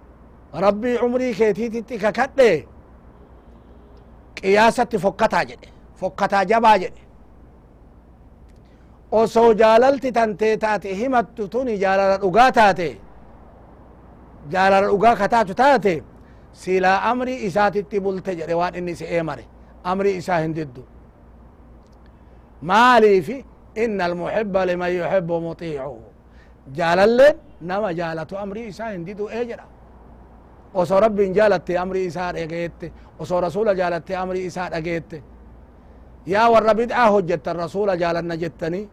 ربي 0.56 0.98
عمري 0.98 1.34
كيتت 1.34 1.94
ككتة 1.94 2.66
قياسة 4.44 4.92
فكتا 5.04 5.44
جد 5.50 5.64
فكتا 6.02 6.44
جبا 6.44 6.74
جد 6.78 6.94
osoo 9.20 9.54
jaalalti 9.62 10.10
tantee 10.18 10.58
taate 10.64 10.90
himattu 11.00 11.48
tuni 11.54 11.74
jaalala 11.84 12.18
dhugaa 12.24 12.52
taate 12.58 12.88
jaalala 14.54 14.88
dhugaa 14.92 15.16
kataatu 15.22 15.54
taate 15.62 15.94
silaa 16.62 17.00
amri 17.10 17.34
isaatitti 17.48 17.98
bulte 18.06 18.32
jedhe 18.40 18.56
waan 18.62 18.74
inni 18.80 18.94
si 19.00 19.06
eemare 19.16 19.44
amri 19.92 20.12
isaa 20.20 20.40
hin 20.44 20.54
diddu 20.58 20.84
maaliifi 22.70 23.38
inna 23.84 24.04
almuhibba 24.10 24.62
liman 24.70 24.92
yuhibbu 25.00 25.36
mutiicu 25.48 25.98
jaalalleen 26.78 27.36
nama 27.70 27.90
jaalatu 28.00 28.34
amri 28.44 28.62
isaa 28.72 28.90
hin 28.96 29.04
didu 29.08 29.26
ee 29.38 29.44
jedha 29.50 29.66
osoo 30.74 31.00
rabbiin 31.00 31.34
jaalatte 31.34 31.78
amri 31.78 32.06
isaa 32.06 32.34
dhageette 32.34 32.92
osoo 33.20 33.42
rasula 33.42 33.74
jaalatte 33.76 34.16
amri 34.16 34.46
isaa 34.46 34.70
dhageette. 34.70 35.24
Yaa 36.26 36.50
warra 36.52 36.74
bid'aa 36.76 37.10
hojjettan 37.12 37.56
rasula 37.56 37.96
jaalanna 37.98 38.36
jettanii 38.38 38.90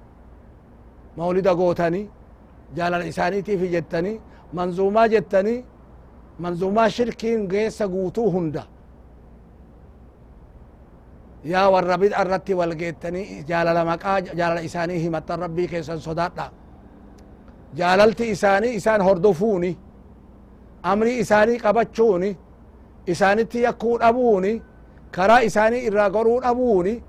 مولد 1.19 1.49
قوتني 1.49 2.03
جالل 2.77 3.03
إسانيتي 3.11 3.59
في 3.59 3.67
جتني 3.75 4.21
منظومة 4.53 5.07
جتني 5.07 5.65
منظومة 6.41 6.89
شركين 6.89 7.49
قيس 7.49 7.83
قوتو 7.83 8.29
هندا 8.35 8.65
يا 11.45 11.63
والربيد 11.73 12.13
الرتي 12.21 12.55
والقيتني 12.55 13.23
جالل 13.51 13.79
مقا 13.87 14.19
جالل 14.39 14.59
إساني 14.69 14.95
همت 15.09 15.31
ربي 15.31 15.67
كيسان 15.67 15.99
صداتا 16.07 16.47
جاللت 17.79 18.21
إساني 20.89 21.21
إسان 21.21 21.49
هردفوني 21.49 21.57
أمري 21.57 21.59
إساني 21.59 21.59
قبچوني 21.59 22.37
إسانيتي 23.09 23.63
يكون 23.63 24.03
أبوني 24.03 24.63
كرا 25.15 25.47
إساني 25.47 25.89
إرا 25.89 26.09
قرون 26.09 26.45
أبوني 26.45 27.03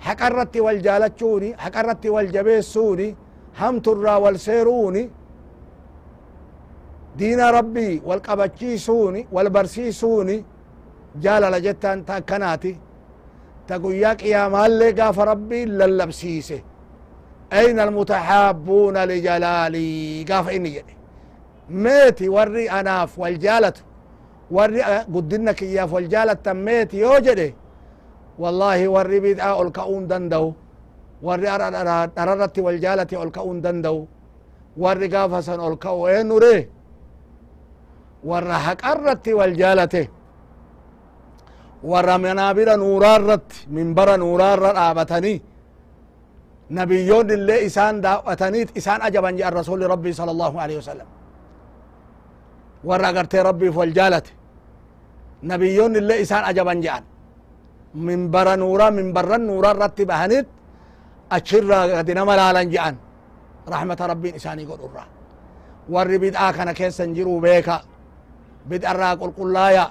حق 0.00 0.22
الرت 0.22 0.56
والجالتشوني 0.56 1.56
حق 1.56 1.78
الرت 1.78 2.06
والجبيسوني 2.06 3.16
همت 3.60 3.88
الرا 3.88 4.16
والسيروني 4.16 5.10
دين 7.16 7.40
ربي 7.40 8.02
والقبتشيسوني 8.04 9.26
والبرسيسوني 9.32 10.44
جال 11.16 11.42
لجتان 11.42 12.04
تاكناتي 12.04 12.78
تقوياك 13.68 14.22
يا 14.22 14.48
مالي 14.48 14.90
قاف 14.90 15.20
ربي 15.20 15.64
للبسيسه 15.64 16.60
أين 17.52 17.80
المتحابون 17.80 19.04
لجلالي 19.04 20.24
قاف 20.24 20.48
إني 20.48 20.70
جدي 20.70 20.95
ميتي 21.70 22.28
وري 22.28 22.70
أناف 22.70 23.18
والجالت 23.18 23.76
وري 24.50 24.82
قدنك 25.14 25.62
إياف 25.62 25.92
والجالت 25.92 26.44
تميتي 26.46 26.96
يوجدي 26.98 27.54
والله 28.38 28.88
وري 28.88 29.20
بدعا 29.20 29.62
الكؤون 29.62 30.06
دندو. 30.06 30.52
وري 31.22 31.48
أررت 32.18 32.58
والجالة 32.58 33.22
الكؤون 33.24 33.60
دندو. 33.60 34.06
وري 34.76 35.06
قافسا 35.08 35.54
الكؤو 35.54 36.08
اين 36.08 36.26
نوري 36.26 36.68
ور 38.24 38.52
حق 38.52 38.86
أرت 38.86 39.28
والجالة 39.28 40.08
ور 41.90 42.18
منابر 42.18 42.68
نورارت 42.76 43.48
منبر 43.70 44.16
نورار 44.16 44.62
آبتني. 44.90 45.42
نبيون 46.70 47.30
اللي 47.30 47.66
إسان 47.66 48.00
دعوتنيت 48.00 48.76
إسان 48.76 49.02
أجبا 49.02 49.30
جاء 49.30 49.48
الرسول 49.48 49.90
ربي 49.90 50.12
صلى 50.12 50.30
الله 50.30 50.60
عليه 50.62 50.76
وسلم. 50.78 51.06
ور 52.88 53.02
أقرت 53.10 53.34
ربي 53.48 53.68
والجالة 53.78 54.26
نبيون 55.50 55.92
اللي 56.00 56.14
إسان 56.22 56.42
أجبا 56.50 56.74
جاء 56.84 57.02
منبر 58.06 58.46
نورا 58.62 58.88
منبر 58.98 59.28
نورا 59.48 59.72
رتب 59.82 60.10
هنت 60.20 60.46
أشرا 61.36 61.80
قد 61.98 62.08
نملالا 62.18 62.62
جعن 62.74 62.94
رحمة 63.72 64.00
ربي 64.10 64.28
إساني 64.38 64.64
قد 64.70 64.80
أرى 64.86 65.04
ور 65.94 66.08
بدعا 66.22 66.48
كان 66.56 66.70
كيسا 66.78 67.04
جرو 67.16 67.34
بيكا 67.44 67.76
بدعا 68.70 69.10
قل 69.20 69.30
قل 69.38 69.48
لايا 69.56 69.86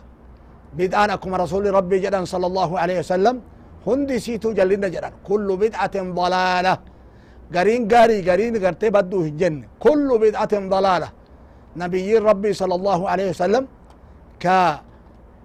بدعا 0.80 1.06
أكم 1.16 1.32
رسول 1.44 1.66
ربي 1.78 1.98
جدا 2.04 2.20
صلى 2.34 2.46
الله 2.52 2.70
عليه 2.82 2.98
وسلم 3.04 3.36
هندي 3.88 4.18
سيتو 4.26 4.50
جلنا 4.58 4.88
جدا 4.94 5.10
كل 5.30 5.48
بدعة 5.64 5.96
ضلالة 6.20 6.76
قرين 7.56 7.82
قاري 7.92 8.18
قرين 8.30 8.54
قرتي 8.64 8.88
بدو 8.96 9.18
الجنة 9.28 9.66
كل 9.86 10.08
بدعة 10.24 10.54
نبي 11.76 12.18
ربي 12.18 12.54
صلى 12.62 12.76
الله 12.76 13.00
عليه 13.12 13.30
وسلم 13.30 13.68
كا 14.40 14.82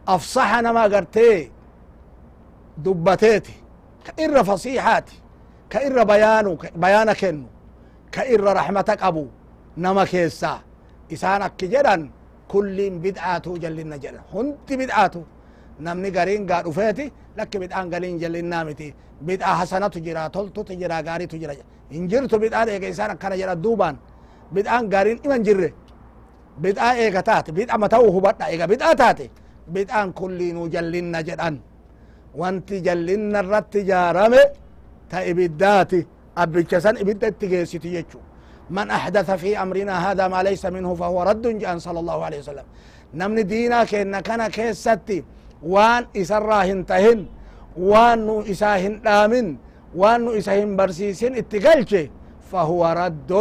أفصحنا 0.08 0.72
ما 0.72 0.84
قرتي 0.92 1.50
دبتيتي 2.84 3.56
كإر 4.06 4.44
فصيحاتي 4.44 5.16
كإر 5.70 5.96
بيانو 6.04 6.52
بيانا 6.82 7.12
كنو 7.20 7.46
كإر 8.14 8.44
رحمتك 8.58 9.02
أبو 9.02 9.26
نما 9.82 10.04
كيسا. 10.04 10.52
إسانك 11.12 11.64
جدا 11.64 11.96
كل 12.52 12.78
بدعاتو 13.04 13.52
جلنا 13.62 13.96
جدا. 13.96 14.20
هنت 14.34 14.68
بدعاتو. 14.80 15.22
نمني 15.80 16.10
قرين 16.16 16.42
قاد 16.50 16.66
وفيتي 16.66 17.06
لك 17.38 17.52
بدعان 17.62 17.86
قلين 17.94 18.18
جلنا 18.22 18.58
متي 18.64 18.88
بدعا 19.26 19.54
حسنة 19.60 19.88
تجرا 19.94 20.28
تلتو 20.34 20.62
تجرا 20.68 20.98
قاري 21.06 21.26
تجرا 21.32 21.54
انجرتو 21.98 22.36
بدعا 22.44 22.64
ايقا 22.64 22.88
إسانك 22.92 23.18
كان 23.22 23.32
جرا 23.40 23.54
دوبان. 23.64 23.96
بدعان 24.54 24.84
قارين 24.94 25.18
إمن 25.26 25.42
جره 25.46 25.70
بدأ 26.62 26.92
إيه 26.92 27.09
قتات 27.16 27.46
بدأ 27.57 27.77
ما 27.77 27.87
توه 27.94 28.14
بدأ 28.20 28.46
إيه 28.46 28.64
بدأ 28.73 28.92
تاتي. 29.01 29.29
بدأ 29.75 30.11
كل 30.20 30.40
نجلنا 30.59 31.20
جدا. 31.29 31.51
وانت 32.40 32.70
جلنا 32.87 33.40
الرت 33.40 33.75
جارم 33.90 34.35
تأبداتي 35.11 36.01
أبتشان 36.42 36.94
إبدت 37.03 37.35
تجسي 37.40 38.05
من 38.77 38.87
أحدث 38.90 39.29
في 39.42 39.51
أمرنا 39.62 39.94
هذا 40.07 40.25
ما 40.33 40.42
ليس 40.42 40.64
منه 40.75 40.90
فهو 41.01 41.23
رد 41.31 41.44
جان 41.62 41.79
صلى 41.87 42.01
الله 42.03 42.18
عليه 42.27 42.38
وسلم. 42.38 42.66
نمن 43.14 43.46
دينا 43.46 43.85
كنا 43.90 44.20
كنا 44.27 44.49
كيستي. 44.49 45.18
وان 45.73 46.03
إسراهن 46.16 46.87
تهن. 46.87 47.20
وان 47.90 48.29
إساهن 48.53 48.94
آمن. 49.07 49.46
وان 50.01 50.23
إساهن 50.38 50.70
برسيسين 50.79 51.33
اتقلش 51.40 51.92
فهو 52.51 52.81
رد. 53.03 53.33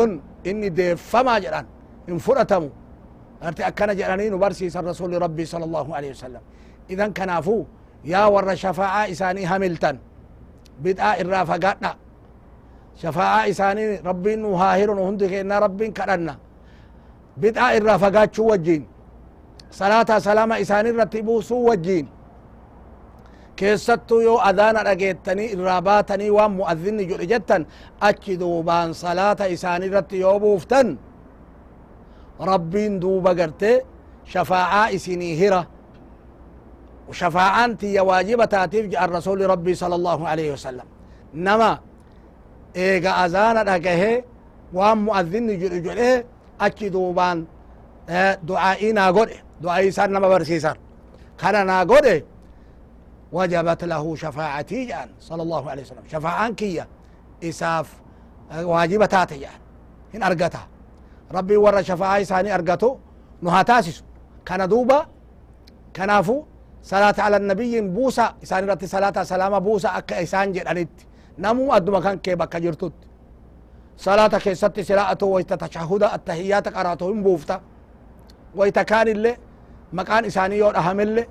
إني 0.50 0.70
دفما 0.70 1.36
جدا. 1.44 1.62
انفرتمو 2.10 2.70
akkana 3.42 3.94
jedhanii 4.00 4.30
nu 4.34 4.38
barsiisan 4.38 4.86
rasuli 4.86 5.20
rabbii 5.26 5.46
sala 5.46 5.66
allahu 5.70 5.92
alehi 5.98 6.12
wasalam 6.16 6.44
idan 6.94 7.14
kanaafuu 7.14 7.66
يا 8.06 8.26
ور 8.32 8.48
شفاعة 8.56 9.12
إساني 9.12 9.44
هملتن 9.52 9.96
بدعا 10.84 11.12
إرا 11.22 11.44
فقاتنا 11.52 11.92
شفاعة 13.04 13.40
إساني 13.52 13.84
ربي 14.10 14.36
نهاهر 14.40 14.90
هندك 15.08 15.34
إن 15.44 15.52
ربي 15.52 15.88
كرنا 15.92 16.36
بدعا 17.44 17.78
إرا 17.78 17.98
فقات 18.04 18.30
شو 18.36 18.44
وجين 18.52 18.84
صلاة 19.72 20.10
سلامة 20.28 20.56
إساني 20.64 20.90
رتبو 20.96 21.42
سو 21.44 21.56
وجين 21.70 22.08
keessattuu 23.60 24.22
yoo 24.24 24.40
adaana 24.50 24.84
dhageettanii 24.88 25.52
irraa 25.56 25.82
baatanii 25.82 26.30
waan 26.38 26.52
mu'adhinni 26.60 27.04
jedhe 27.10 27.26
jettan 27.32 27.66
achi 28.10 28.40
duubaan 28.40 28.94
salaata 28.96 29.46
isaan 29.56 29.84
ربين 32.40 33.00
دوبا 33.00 33.30
قرتي 33.30 33.82
شفاعة 34.26 34.96
إسيني 34.96 35.48
هرة 35.48 35.68
وشفاعة 37.10 37.74
تي 37.74 38.00
واجبة 38.00 38.46
تاتيف 38.46 39.02
الرسول 39.02 39.50
ربي 39.50 39.74
صلى 39.76 39.96
الله 39.96 40.28
عليه 40.28 40.54
وسلم. 40.54 40.86
نما 41.34 41.80
إيغا 42.76 43.26
أزانا 43.26 43.78
لكهي 43.78 44.24
وام 44.74 45.06
مؤذن 45.06 45.60
جري 45.60 45.80
جري 45.80 46.24
أكي 46.62 46.90
دوبان 46.90 47.46
آه، 48.10 48.40
دعائي 48.44 48.92
ناقر 48.92 49.44
دعائي 49.62 49.92
سار 49.92 50.10
نما 50.10 50.28
برسي 50.28 50.60
سار. 50.60 50.78
خانا 51.38 51.64
ناقر 51.64 52.24
وجبت 53.32 53.84
له 53.84 54.16
شفاعتي 54.16 54.86
جان 54.86 55.10
صلى 55.20 55.44
الله 55.44 55.70
عليه 55.70 55.82
وسلم. 55.82 56.04
شفاعة 56.12 56.50
كيا 56.52 56.88
إساف 57.44 57.94
آه، 58.52 58.66
واجبة 58.66 59.06
تاتي 59.06 59.38
جان 59.40 59.60
هن 60.14 60.24
أرقتها 60.24 60.68
rabbiin 61.36 61.62
warra 61.66 61.84
shafaa'aa 61.90 62.18
isaanii 62.26 62.52
argatu 62.58 62.90
nu 63.42 63.50
haa 63.50 63.64
taasisu 63.64 64.04
kana 64.48 64.68
duuba 64.68 64.98
kanaafu 65.98 66.36
salaata 66.82 67.24
ala 67.28 67.40
nabiyyin 67.40 67.88
buusa 67.96 68.26
isaan 68.44 68.64
irratti 68.64 68.88
salaata 68.88 69.26
salaama 69.26 69.60
buusa 69.62 69.90
akka 70.00 70.16
isaan 70.26 70.54
jedhanitti 70.56 71.04
namuu 71.38 71.72
adduma 71.78 72.00
kan 72.06 72.20
kee 72.20 72.36
bakka 72.42 72.60
jirtutti 72.64 73.08
salaata 73.96 74.38
keessatti 74.44 74.82
siraa'atu 74.90 75.26
wayta 75.34 75.56
tashahuda 75.64 76.08
attahiyaata 76.16 76.70
qaraatu 76.78 77.06
hin 77.12 77.24
buufta 77.26 77.56
wayta 78.60 78.82
kaan 78.92 79.08
illee 79.14 79.36
maqaan 79.98 80.24
isaanii 80.32 80.60
yoo 80.64 80.74
dhahamelle 80.78 81.24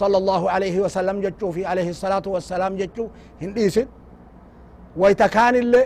صلى 0.00 0.16
الله 0.22 0.42
عليه 0.54 0.76
وسلم 0.84 1.16
جتشو 1.24 1.48
في 1.54 1.62
عليه 1.70 1.88
الصلاة 1.94 2.22
والسلام 2.34 2.72
جتشو 2.80 3.04
هنديسن 3.42 3.86
ويتكان 4.96 5.54
اللي 5.62 5.82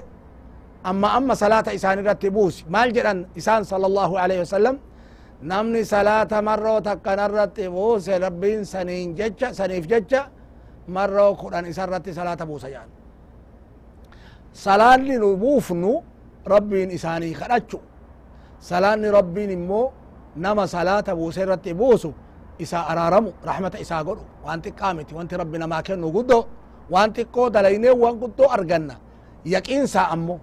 أما 0.91 1.09
أما 1.17 1.35
صلاة 1.35 1.67
إسان 1.77 1.99
رتبوس 2.09 2.57
مال 2.75 2.89
جران 2.97 3.19
إسان 3.39 3.61
صلى 3.73 3.87
الله 3.91 4.11
عليه 4.23 4.39
وسلم. 4.45 4.77
نمني 5.51 5.83
صلاة 5.95 6.33
مرة 6.49 6.79
تكن 6.89 7.21
رتبوس 7.39 8.07
ربين 8.25 8.61
سنين 8.73 9.15
جتشا 9.19 9.49
سنيف 9.59 9.85
جتشا 9.93 10.23
مرة 10.97 11.27
قرآن 11.41 11.65
إسان 11.73 11.89
رت 11.95 12.07
صلاة 12.21 12.41
بوس 12.51 12.65
يعني. 12.65 12.93
صلاة 14.67 14.97
نبوفنو 14.97 15.93
ربين 16.55 16.89
إساني 16.97 17.35
خرجو 17.41 17.81
صلاة 18.71 19.03
ربين 19.19 19.51
إمو 19.59 19.81
نما 20.45 20.65
صلاة 20.77 21.09
بوس 21.19 21.39
رتبوسو 21.39 22.13
isa 22.65 22.87
araaramu 22.87 23.31
raxmata 23.49 23.79
isaa 23.85 24.03
godhu 24.07 24.23
waan 24.45 24.61
xiqqaa 24.63 24.95
miti 24.95 25.13
wanti 25.19 25.35
rabbi 25.41 25.59
namaa 25.59 25.83
kennu 25.83 26.07
guddo 26.17 26.39
waan 26.95 27.11
xiqqoo 27.17 27.51
dalaynee 27.55 27.95
waan 28.03 28.15
guddoo 28.23 28.49
arganna 28.57 28.95
yaqiinsaa 29.55 30.07
ammo 30.15 30.37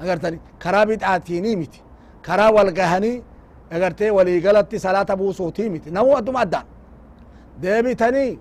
agartani 0.00 0.38
karaa 0.62 0.86
bid'aatinii 0.86 1.56
miti 1.56 1.80
karaa 2.26 2.50
walgahanii 2.56 3.22
agartee 3.70 4.10
waliigalatti 4.10 4.78
salaata 4.78 5.16
buusuutii 5.16 5.68
miti 5.70 5.90
namu 5.90 6.16
adduma 6.16 6.40
addaan 6.44 6.66
deebitanii 7.62 8.38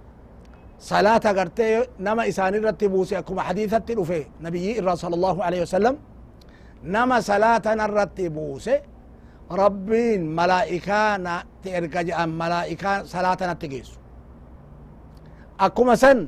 salaata 0.77 1.29
agartee 1.29 1.89
nama 1.99 2.25
isaan 2.25 2.55
irratti 2.55 2.89
buuse 2.89 3.17
akkuma 3.17 3.43
hadiisatti 3.43 3.95
dhufe 3.95 4.27
nabiyyii 4.39 4.77
irraa 4.79 4.95
sala 4.95 5.15
allahu 5.15 5.41
alehi 5.47 5.61
wasalam 5.61 5.95
nama 6.83 7.21
salaatana 7.21 7.83
irratti 7.89 8.29
buuse 8.29 8.75
rabbiin 9.61 10.21
malaa'ikaa 10.37 11.17
natti 11.17 11.69
erga 11.79 12.01
jedhan 12.07 12.29
malaa'ikaa 12.41 12.97
salaata 13.13 13.47
natti 13.47 13.67
geessu 13.73 13.99
akkuma 15.65 15.95
san 16.03 16.19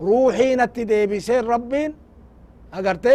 ruuxii 0.00 0.56
natti 0.56 0.82
deebiseen 0.88 1.44
rabbiin 1.46 1.90
agarte 2.78 3.12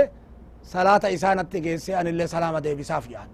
salaata 0.71 1.09
isaa 1.09 1.35
natti 1.35 1.61
geesse 1.61 1.95
anillee 1.95 2.27
salaama 2.27 2.61
deebisaaf 2.63 3.05
jedhan 3.11 3.29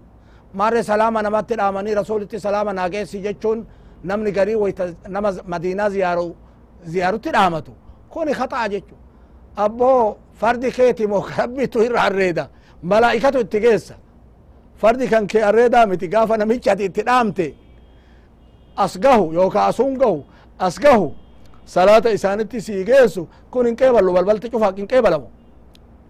maarre 0.54 0.82
salaama 0.82 1.22
namatti 1.22 1.54
dhaamanii 1.60 1.94
rasulitti 1.94 2.40
salaama 2.40 2.72
naa 2.72 2.88
geessi 2.94 3.18
jechuun 3.26 3.66
namni 4.04 4.32
garii 4.32 4.54
wayta 4.62 4.84
nama 5.08 5.32
madiinaa 5.52 5.88
ziyaaru 5.90 6.26
ziyaarutti 6.92 7.30
dhaamatu 7.36 7.72
kuni 8.12 8.32
khaxaa 8.34 8.68
jechu 8.68 8.94
abboo 9.56 10.16
fardi 10.40 10.70
keeti 10.76 11.06
moo 11.06 11.24
rabbitu 11.38 11.82
irra 11.86 12.02
arreeda 12.08 12.44
malaa'ikatu 12.82 13.38
itti 13.44 13.60
geessa 13.60 13.94
fardi 14.80 15.08
kan 15.08 15.26
kee 15.26 15.42
arreedaa 15.50 15.86
miti 15.86 16.08
gaafa 16.08 16.36
namichi 16.36 16.70
ati 16.70 16.84
itti 16.84 17.02
dhaamte 17.08 17.46
as 18.76 18.98
gahu 19.04 19.32
yookaa 19.32 19.66
asun 19.66 19.94
gahu 19.98 20.24
as 20.58 20.78
gahu 20.80 21.12
salaata 21.64 22.10
isaanitti 22.10 22.60
sii 22.60 22.84
geessu 22.84 23.28
kun 23.50 23.66
hin 23.66 23.76
qeeballu 23.76 24.12
balbalti 24.12 24.50
cufa 24.50 24.72
hin 24.76 24.86
qeebalamu 24.92 25.28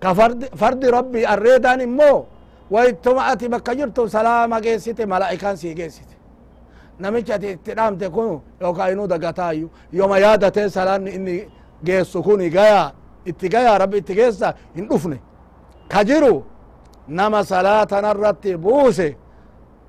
ka 0.01 0.15
fardi, 0.15 0.47
fardi 0.57 0.91
rabbii 0.91 1.25
arreedaan 1.27 1.81
immoo 1.81 2.27
waytuma 2.71 3.27
ati 3.27 3.49
bakka 3.49 3.75
jirtu 3.75 4.09
salaama 4.09 4.61
geessite 4.61 5.07
malaa'ikaan 5.07 5.57
sii 5.57 5.75
geessite 5.75 6.15
namichi 6.99 7.33
ati 7.33 7.51
itti 7.51 7.75
dhaamte 7.77 8.09
kun 8.11 8.41
yookaa 8.61 8.89
inuu 8.91 9.07
dagataayu 9.09 9.71
yoma 9.93 10.19
yaadatee 10.19 10.69
salaanni 10.69 11.11
inni 11.11 11.49
geessu 11.85 12.23
kuni 12.23 12.51
gayaa 12.51 12.93
itti 13.27 13.49
gayaa 13.49 13.79
rabbi 13.79 13.99
itti 13.99 14.15
geessa 14.15 14.55
hin 14.77 14.89
dhufne 14.89 15.21
ka 15.89 16.05
jiru 16.05 16.45
nama 17.09 17.45
salaatana 17.45 18.11
irratti 18.11 18.57
buuse 18.57 19.17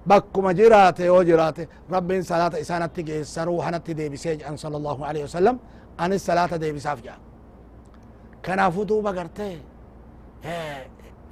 bakkuma 0.08 0.54
jiraate 0.54 1.06
yoo 1.06 1.24
jiraate 1.24 1.68
rabbiin 1.92 2.24
salaata 2.24 2.58
isaanatti 2.60 3.04
geessa 3.04 3.46
ruuhanatti 3.46 3.98
deebisee 3.98 4.36
jedhan 4.38 4.58
sala 4.58 4.78
allahu 4.78 5.04
alehi 5.04 5.24
wasalam 5.24 5.60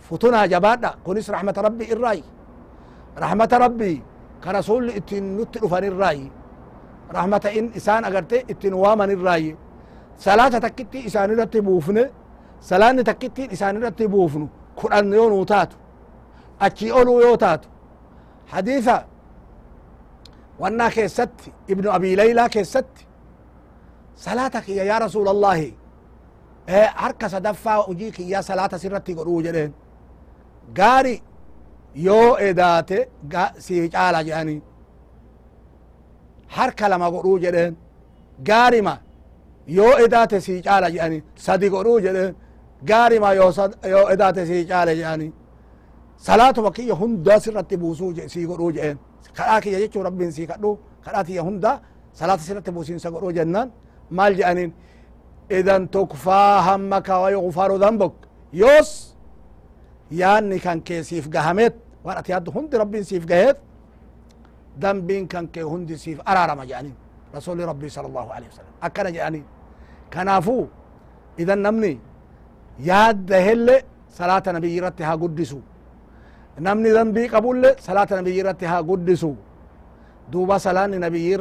فتونا 0.09 0.45
جبادا 0.45 0.91
كونس 1.05 1.29
رحمة 1.29 1.53
ربي 1.57 1.93
الرأي 1.93 2.23
رحمة 3.17 3.49
ربي 3.53 4.01
كرسول 4.43 4.89
اتن 4.89 5.37
نتلفن 5.37 5.83
الرأي 5.83 6.31
رحمة 7.17 7.51
إن 7.57 7.71
إسان 7.77 8.05
أغرت 8.05 8.33
اتن 8.33 8.73
وامن 8.73 9.11
الرأي 9.11 9.55
صلاة 10.17 10.47
تكتي 10.47 11.07
إسان 11.07 11.39
رتبوفن 11.39 12.09
صلاة 12.61 12.91
تكتي 13.01 13.53
إسان 13.53 13.83
رتبوفن 13.83 14.47
قرآن 14.77 15.13
يون 15.13 15.45
تاتو 15.45 15.77
أكي 16.61 16.91
أولو 16.91 17.21
يوتاتو 17.21 17.69
حديثة 18.47 19.05
وأنا 20.59 20.89
كيست 20.89 21.29
ابن 21.69 21.87
أبي 21.87 22.15
ليلى 22.15 22.49
كيست 22.49 22.85
صلاتك 24.15 24.69
يا 24.69 24.97
رسول 24.97 25.27
الله 25.27 25.71
harka 26.77 27.29
sadaffaa 27.29 27.77
hujii 27.87 28.11
kiyyaa 28.11 28.41
salaata 28.43 28.79
sirratti 28.79 29.13
godhuu 29.15 29.41
jedheen. 29.41 29.73
Gaari 30.73 31.21
yoo 31.95 32.37
edaate 32.49 33.09
sii 33.57 33.89
caala 33.89 34.23
jedhanii. 34.23 34.61
Harka 36.47 36.89
lama 36.89 37.11
godhuu 37.11 37.39
jedheen. 37.39 37.75
Gaarima 38.43 38.97
yoo 39.67 39.97
edaate 40.05 40.41
sii 40.41 40.61
caala 40.61 40.89
jedhanii. 40.89 41.23
Sadi 41.35 41.69
godhuu 41.69 41.99
jedheen. 42.05 42.35
Gaarima 42.89 43.33
yoo 43.33 43.51
edaate 44.13 44.45
sii 44.45 44.65
caale 44.67 44.95
jedhanii. 44.95 45.31
Salaatuma 46.17 46.71
kiyya 46.71 46.95
hundaa 46.95 47.39
sirratti 47.39 47.77
buusuu 47.77 48.13
sii 48.27 48.45
godhuu 48.45 48.71
jedheen. 48.71 48.97
Kadhaa 49.33 49.61
kiyya 49.61 49.79
jechuu 49.79 50.03
rabbiin 50.03 50.31
sii 50.31 50.47
kadhu 50.47 50.79
kadhaa 51.05 51.23
kiyya 51.23 51.43
hundaa 51.43 51.79
salaata 52.13 52.43
sirratti 52.43 52.71
buusiinsa 52.71 53.11
godhuu 53.11 53.31
jennaan. 53.31 53.71
Maal 54.09 54.33
jedhaniin 54.39 54.73
idan 55.49 55.87
tukfaa 55.87 56.61
hammaka 56.61 57.19
wayugfaru 57.19 57.79
dambuk 57.79 58.13
yoos 58.53 59.15
yaanni 60.11 60.59
kan 60.59 60.81
kee 60.81 61.03
siif 61.03 61.29
gahameet 61.29 61.75
waan 62.03 62.17
ati 62.17 62.31
yaaddu 62.31 62.51
hundi 62.51 62.77
rabbiin 62.77 63.03
siif 63.03 63.25
gaheet 63.25 63.57
dambiin 64.81 65.27
kan 65.27 65.47
kee 65.47 65.61
hundi 65.61 65.97
siif 65.97 66.19
araarama 66.25 66.65
jedhaniin 66.65 66.95
rasuli 67.33 67.65
rabbii 67.65 67.89
sala 67.89 68.07
allahu 68.07 68.29
alehi 68.31 68.49
wasalam 68.51 68.73
akkana 68.81 69.09
jedhaniin 69.11 69.45
kanaafuu 70.09 70.67
idan 71.37 71.59
namni 71.59 71.99
yaadda 72.89 73.37
helle 73.47 73.75
salaata 74.17 74.53
nabiyyi 74.53 74.77
irratti 74.77 75.03
haa 75.03 75.17
guddisu 75.17 75.59
namni 76.59 76.89
dambii 76.93 77.27
qabulle 77.33 77.75
salaata 77.87 78.15
nabiyyi 78.15 78.39
irratti 78.39 78.65
haa 78.65 78.81
guddisu 78.89 79.31
duuba 80.31 80.59
salaanni 80.59 80.97
nabiyyi 80.99 81.37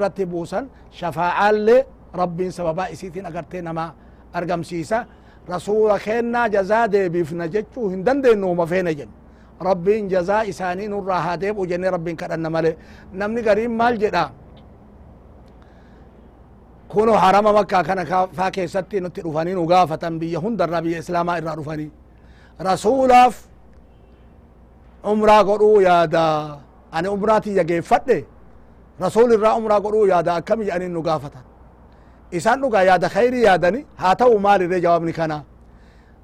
irratti 2.15 2.37
buusan 2.37 2.53
shafaacaalle 2.53 2.53
rabbiin 2.53 2.53
sababaa 2.53 2.87
isiitiin 2.89 3.27
agartee 3.27 3.63
nama 3.63 3.95
argamsiisa 4.33 5.07
rasuula 5.49 5.99
kennaa 5.99 6.49
jazaa 6.49 6.89
deebifna 6.93 7.49
jechuu 7.49 7.89
hin 7.89 8.05
dandeenyu 8.05 8.51
uma 8.51 8.67
feene 8.67 8.95
jennu 8.95 9.13
rabbiin 9.61 10.09
jazaa 10.09 10.43
isaanii 10.43 10.89
nurraa 10.89 11.21
haa 11.21 11.37
deebu 11.41 11.67
jenne 11.67 11.91
rabbiin 11.91 12.17
kadhanna 12.17 12.51
male 12.51 12.79
namni 13.13 13.43
gariin 13.43 13.71
maal 13.71 13.97
jedha 13.99 14.31
kuno 16.89 17.13
harama 17.13 17.53
makkaa 17.53 17.85
kana 17.85 18.05
faa 18.33 18.51
keessatti 18.51 19.01
nutti 19.01 19.23
dhufanii 19.23 19.55
nu 19.55 19.67
gaafatan 19.67 20.19
biyya 20.19 20.41
hundarraa 20.41 20.83
biyya 20.83 20.99
islaamaa 20.99 21.39
irraa 21.39 21.57
dhufanii 21.57 21.91
rasuulaaf 22.61 23.45
umraa 25.05 25.45
godhuu 25.45 25.81
yaada 25.81 26.59
ani 26.93 27.09
umraa 27.09 27.41
tiyya 27.41 27.65
geeffadhe 27.65 28.25
rasuul 29.01 29.33
irraa 29.33 29.57
umraa 29.57 29.81
godhuu 29.81 30.07
yaada 30.07 30.43
nu 32.33 32.37
isaan 32.39 32.61
dhugaa 32.61 32.83
yaada 32.83 33.09
khayrii 33.09 33.43
yaadani 33.45 33.87
haa 33.97 34.15
ta'u 34.17 34.39
maalirre 34.39 34.81
jawaabni 34.81 35.13
kana 35.13 35.45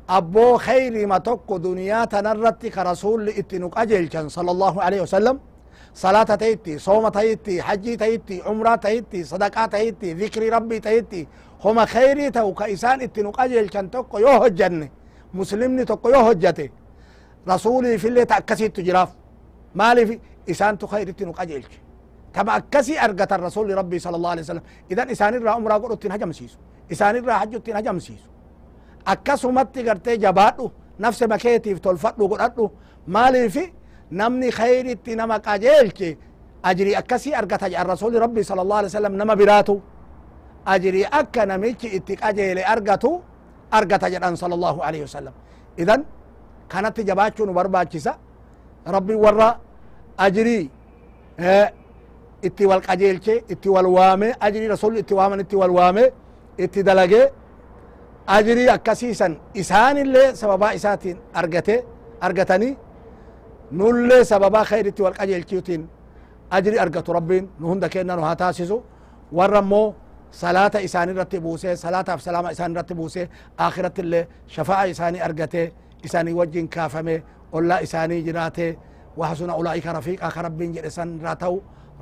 abboo 0.09 0.59
khayrima 0.59 1.21
tokko 1.21 1.59
duniyaa 1.59 2.07
tanarratti 2.07 2.71
ka 2.71 2.85
rasulli 2.85 3.31
itti 3.31 3.59
nu 3.59 3.71
qajeelchan 3.71 4.29
sala 4.31 4.51
allahu 4.51 4.81
alaihi 4.81 5.01
wasalam 5.01 5.39
salaata 5.93 6.37
tahitti 6.37 6.79
sooma 6.79 7.11
tahitti 7.11 7.59
hajjii 7.59 7.97
tahitti 7.97 8.43
umraa 8.51 8.79
tahitti 8.79 9.25
sadaqaa 9.25 9.69
tahitti 9.69 10.15
dhikri 10.15 10.51
rabbii 10.51 10.81
tahitti 10.81 11.29
homa 11.65 11.87
khayrii 11.87 12.31
ta'u 12.31 12.55
ka 12.55 12.69
isaan 12.69 13.01
itti 13.01 13.23
nu 13.23 13.33
qajeelchan 13.33 13.91
tokko 13.91 14.19
yoo 14.19 14.39
hojjanne 14.39 14.91
مسلمني 15.35 15.85
تقيو 15.85 16.21
هجته 16.21 16.69
رسولي 17.49 17.99
في 17.99 18.09
اللي 18.09 18.25
تأكسي 18.25 18.69
تجراف 18.69 19.09
مالي 19.75 20.07
في 20.07 20.19
إسان 20.51 20.79
تخير 20.79 21.15
نقاجيلك 21.21 21.71
كما 22.35 22.57
أكسي 22.57 22.95
أرقت 23.05 23.33
الرسول 23.39 23.67
ربي 23.81 23.99
صلى 24.05 24.17
الله 24.19 24.31
عليه 24.35 24.45
وسلم. 24.47 24.65
إذا 24.93 25.03
إسان 25.13 25.33
الرا 25.35 25.51
عمره 25.57 25.75
قلت 25.83 26.07
هجم 26.15 26.33
سيسو 26.39 26.59
إسان 26.93 27.15
الرا 27.21 27.35
حجت 27.41 27.67
هجم 27.79 27.99
سيسو 28.07 28.31
أكسمت 29.13 29.79
قرتي 29.87 30.17
جبادو 30.25 30.67
نفس 31.05 31.21
مكيتي 31.33 31.75
تلفتو 31.85 32.25
قلتو. 32.33 32.65
مالي 33.15 33.49
في 33.55 33.65
نمني 34.19 34.51
خير 34.59 34.87
نما 35.09 35.37
قاجيلك 35.47 36.01
أجري 36.71 36.93
أكسي 37.01 37.31
أرقت 37.39 37.63
الرسول 37.83 38.13
ربي 38.25 38.43
صلى 38.51 38.63
الله 38.65 38.77
عليه 38.81 38.91
وسلم 38.93 39.13
نما 39.21 39.35
براتو. 39.41 39.77
أجري 40.75 41.03
أكا 41.21 41.45
نميكي 41.51 41.89
اتقاجيلي 41.97 42.63
أرقتو. 42.73 43.13
أرقت 43.79 44.05
جدان 44.13 44.35
صلى 44.43 44.55
الله 44.59 44.77
عليه 44.87 45.03
وسلم. 45.07 45.35
إذن 45.83 46.01
كانت 46.71 46.97
جباتشو 47.09 47.43
نبرباچسا 47.51 48.13
ربي 48.95 49.15
ورا. 49.25 49.51
أجري. 50.27 50.61
آه 51.41 51.73
itti 52.49 52.65
wal 52.71 52.83
qajeelche 52.89 53.35
itti 53.53 53.69
wal 53.75 53.87
waame 53.97 54.29
ajrii 54.47 54.69
rasul 54.75 54.95
itti 55.03 55.15
waaman 55.19 55.41
itti 55.45 55.57
wal 55.61 55.73
waame 55.79 56.05
itti 56.65 56.81
dalage 56.89 57.23
ajrii 58.37 58.69
akkasiisan 58.77 59.33
isaanillee 59.63 60.29
sababaa 60.41 60.73
isaatiin 60.79 61.17
argate 61.41 61.77
argatanii 62.27 62.73
nullee 63.79 64.25
sababaa 64.31 64.65
khayr 64.71 64.87
itti 64.91 65.03
wal 65.03 65.17
qajeelchiutiin 65.21 65.83
ajri 66.57 66.77
argatu 66.85 67.13
rabbiin 67.19 67.45
nu 67.61 67.65
hunda 67.71 67.89
kenna 67.89 68.17
nu 68.17 68.23
haa 68.23 68.37
taasisu 68.43 68.77
warra 69.39 69.59
immoo 69.65 69.95
salaata 70.31 70.79
isaan 70.87 71.09
irratti 71.13 71.39
buuse 71.45 71.77
salaataaf 71.77 72.21
salaama 72.27 72.51
isaan 72.55 72.73
irratti 72.73 72.95
buuse 72.95 73.23
akhiratti 73.67 74.01
illee 74.05 74.23
shafaa'a 74.55 74.85
isaanii 74.93 75.21
argate 75.29 75.63
isaanii 76.07 76.35
wajjin 76.41 76.69
kaafame 76.75 77.23
ollaa 77.53 77.79
isaanii 77.87 78.23
jiraate 78.23 78.69
وحسن 79.17 79.51
أولئك 79.51 79.87
رفيقا 79.87 80.29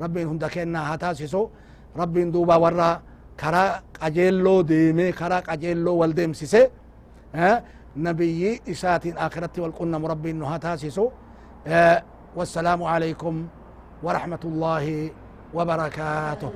ربين 0.01 0.29
هندا 0.29 0.49
كنا 0.49 0.95
هتاسسو 0.95 1.49
ربين 1.97 2.31
دوبا 2.31 2.57
ورا 2.57 3.03
كرا 3.41 3.81
قجيلو 4.03 4.61
ديمي 4.61 5.13
كرا 5.13 5.39
قجيلو 5.41 5.95
والديم 5.97 6.33
سيسي. 6.33 6.69
ها؟ 7.35 7.65
نبي 7.97 8.61
إسات 8.69 9.07
آخرة 9.07 9.55
والقنة 9.59 9.99
مربين 9.99 10.43
هتاسسو 10.43 11.11
والسلام 12.37 12.81
عليكم 12.83 13.35
ورحمة 14.03 14.43
الله 14.45 15.11
وبركاته. 15.55 16.51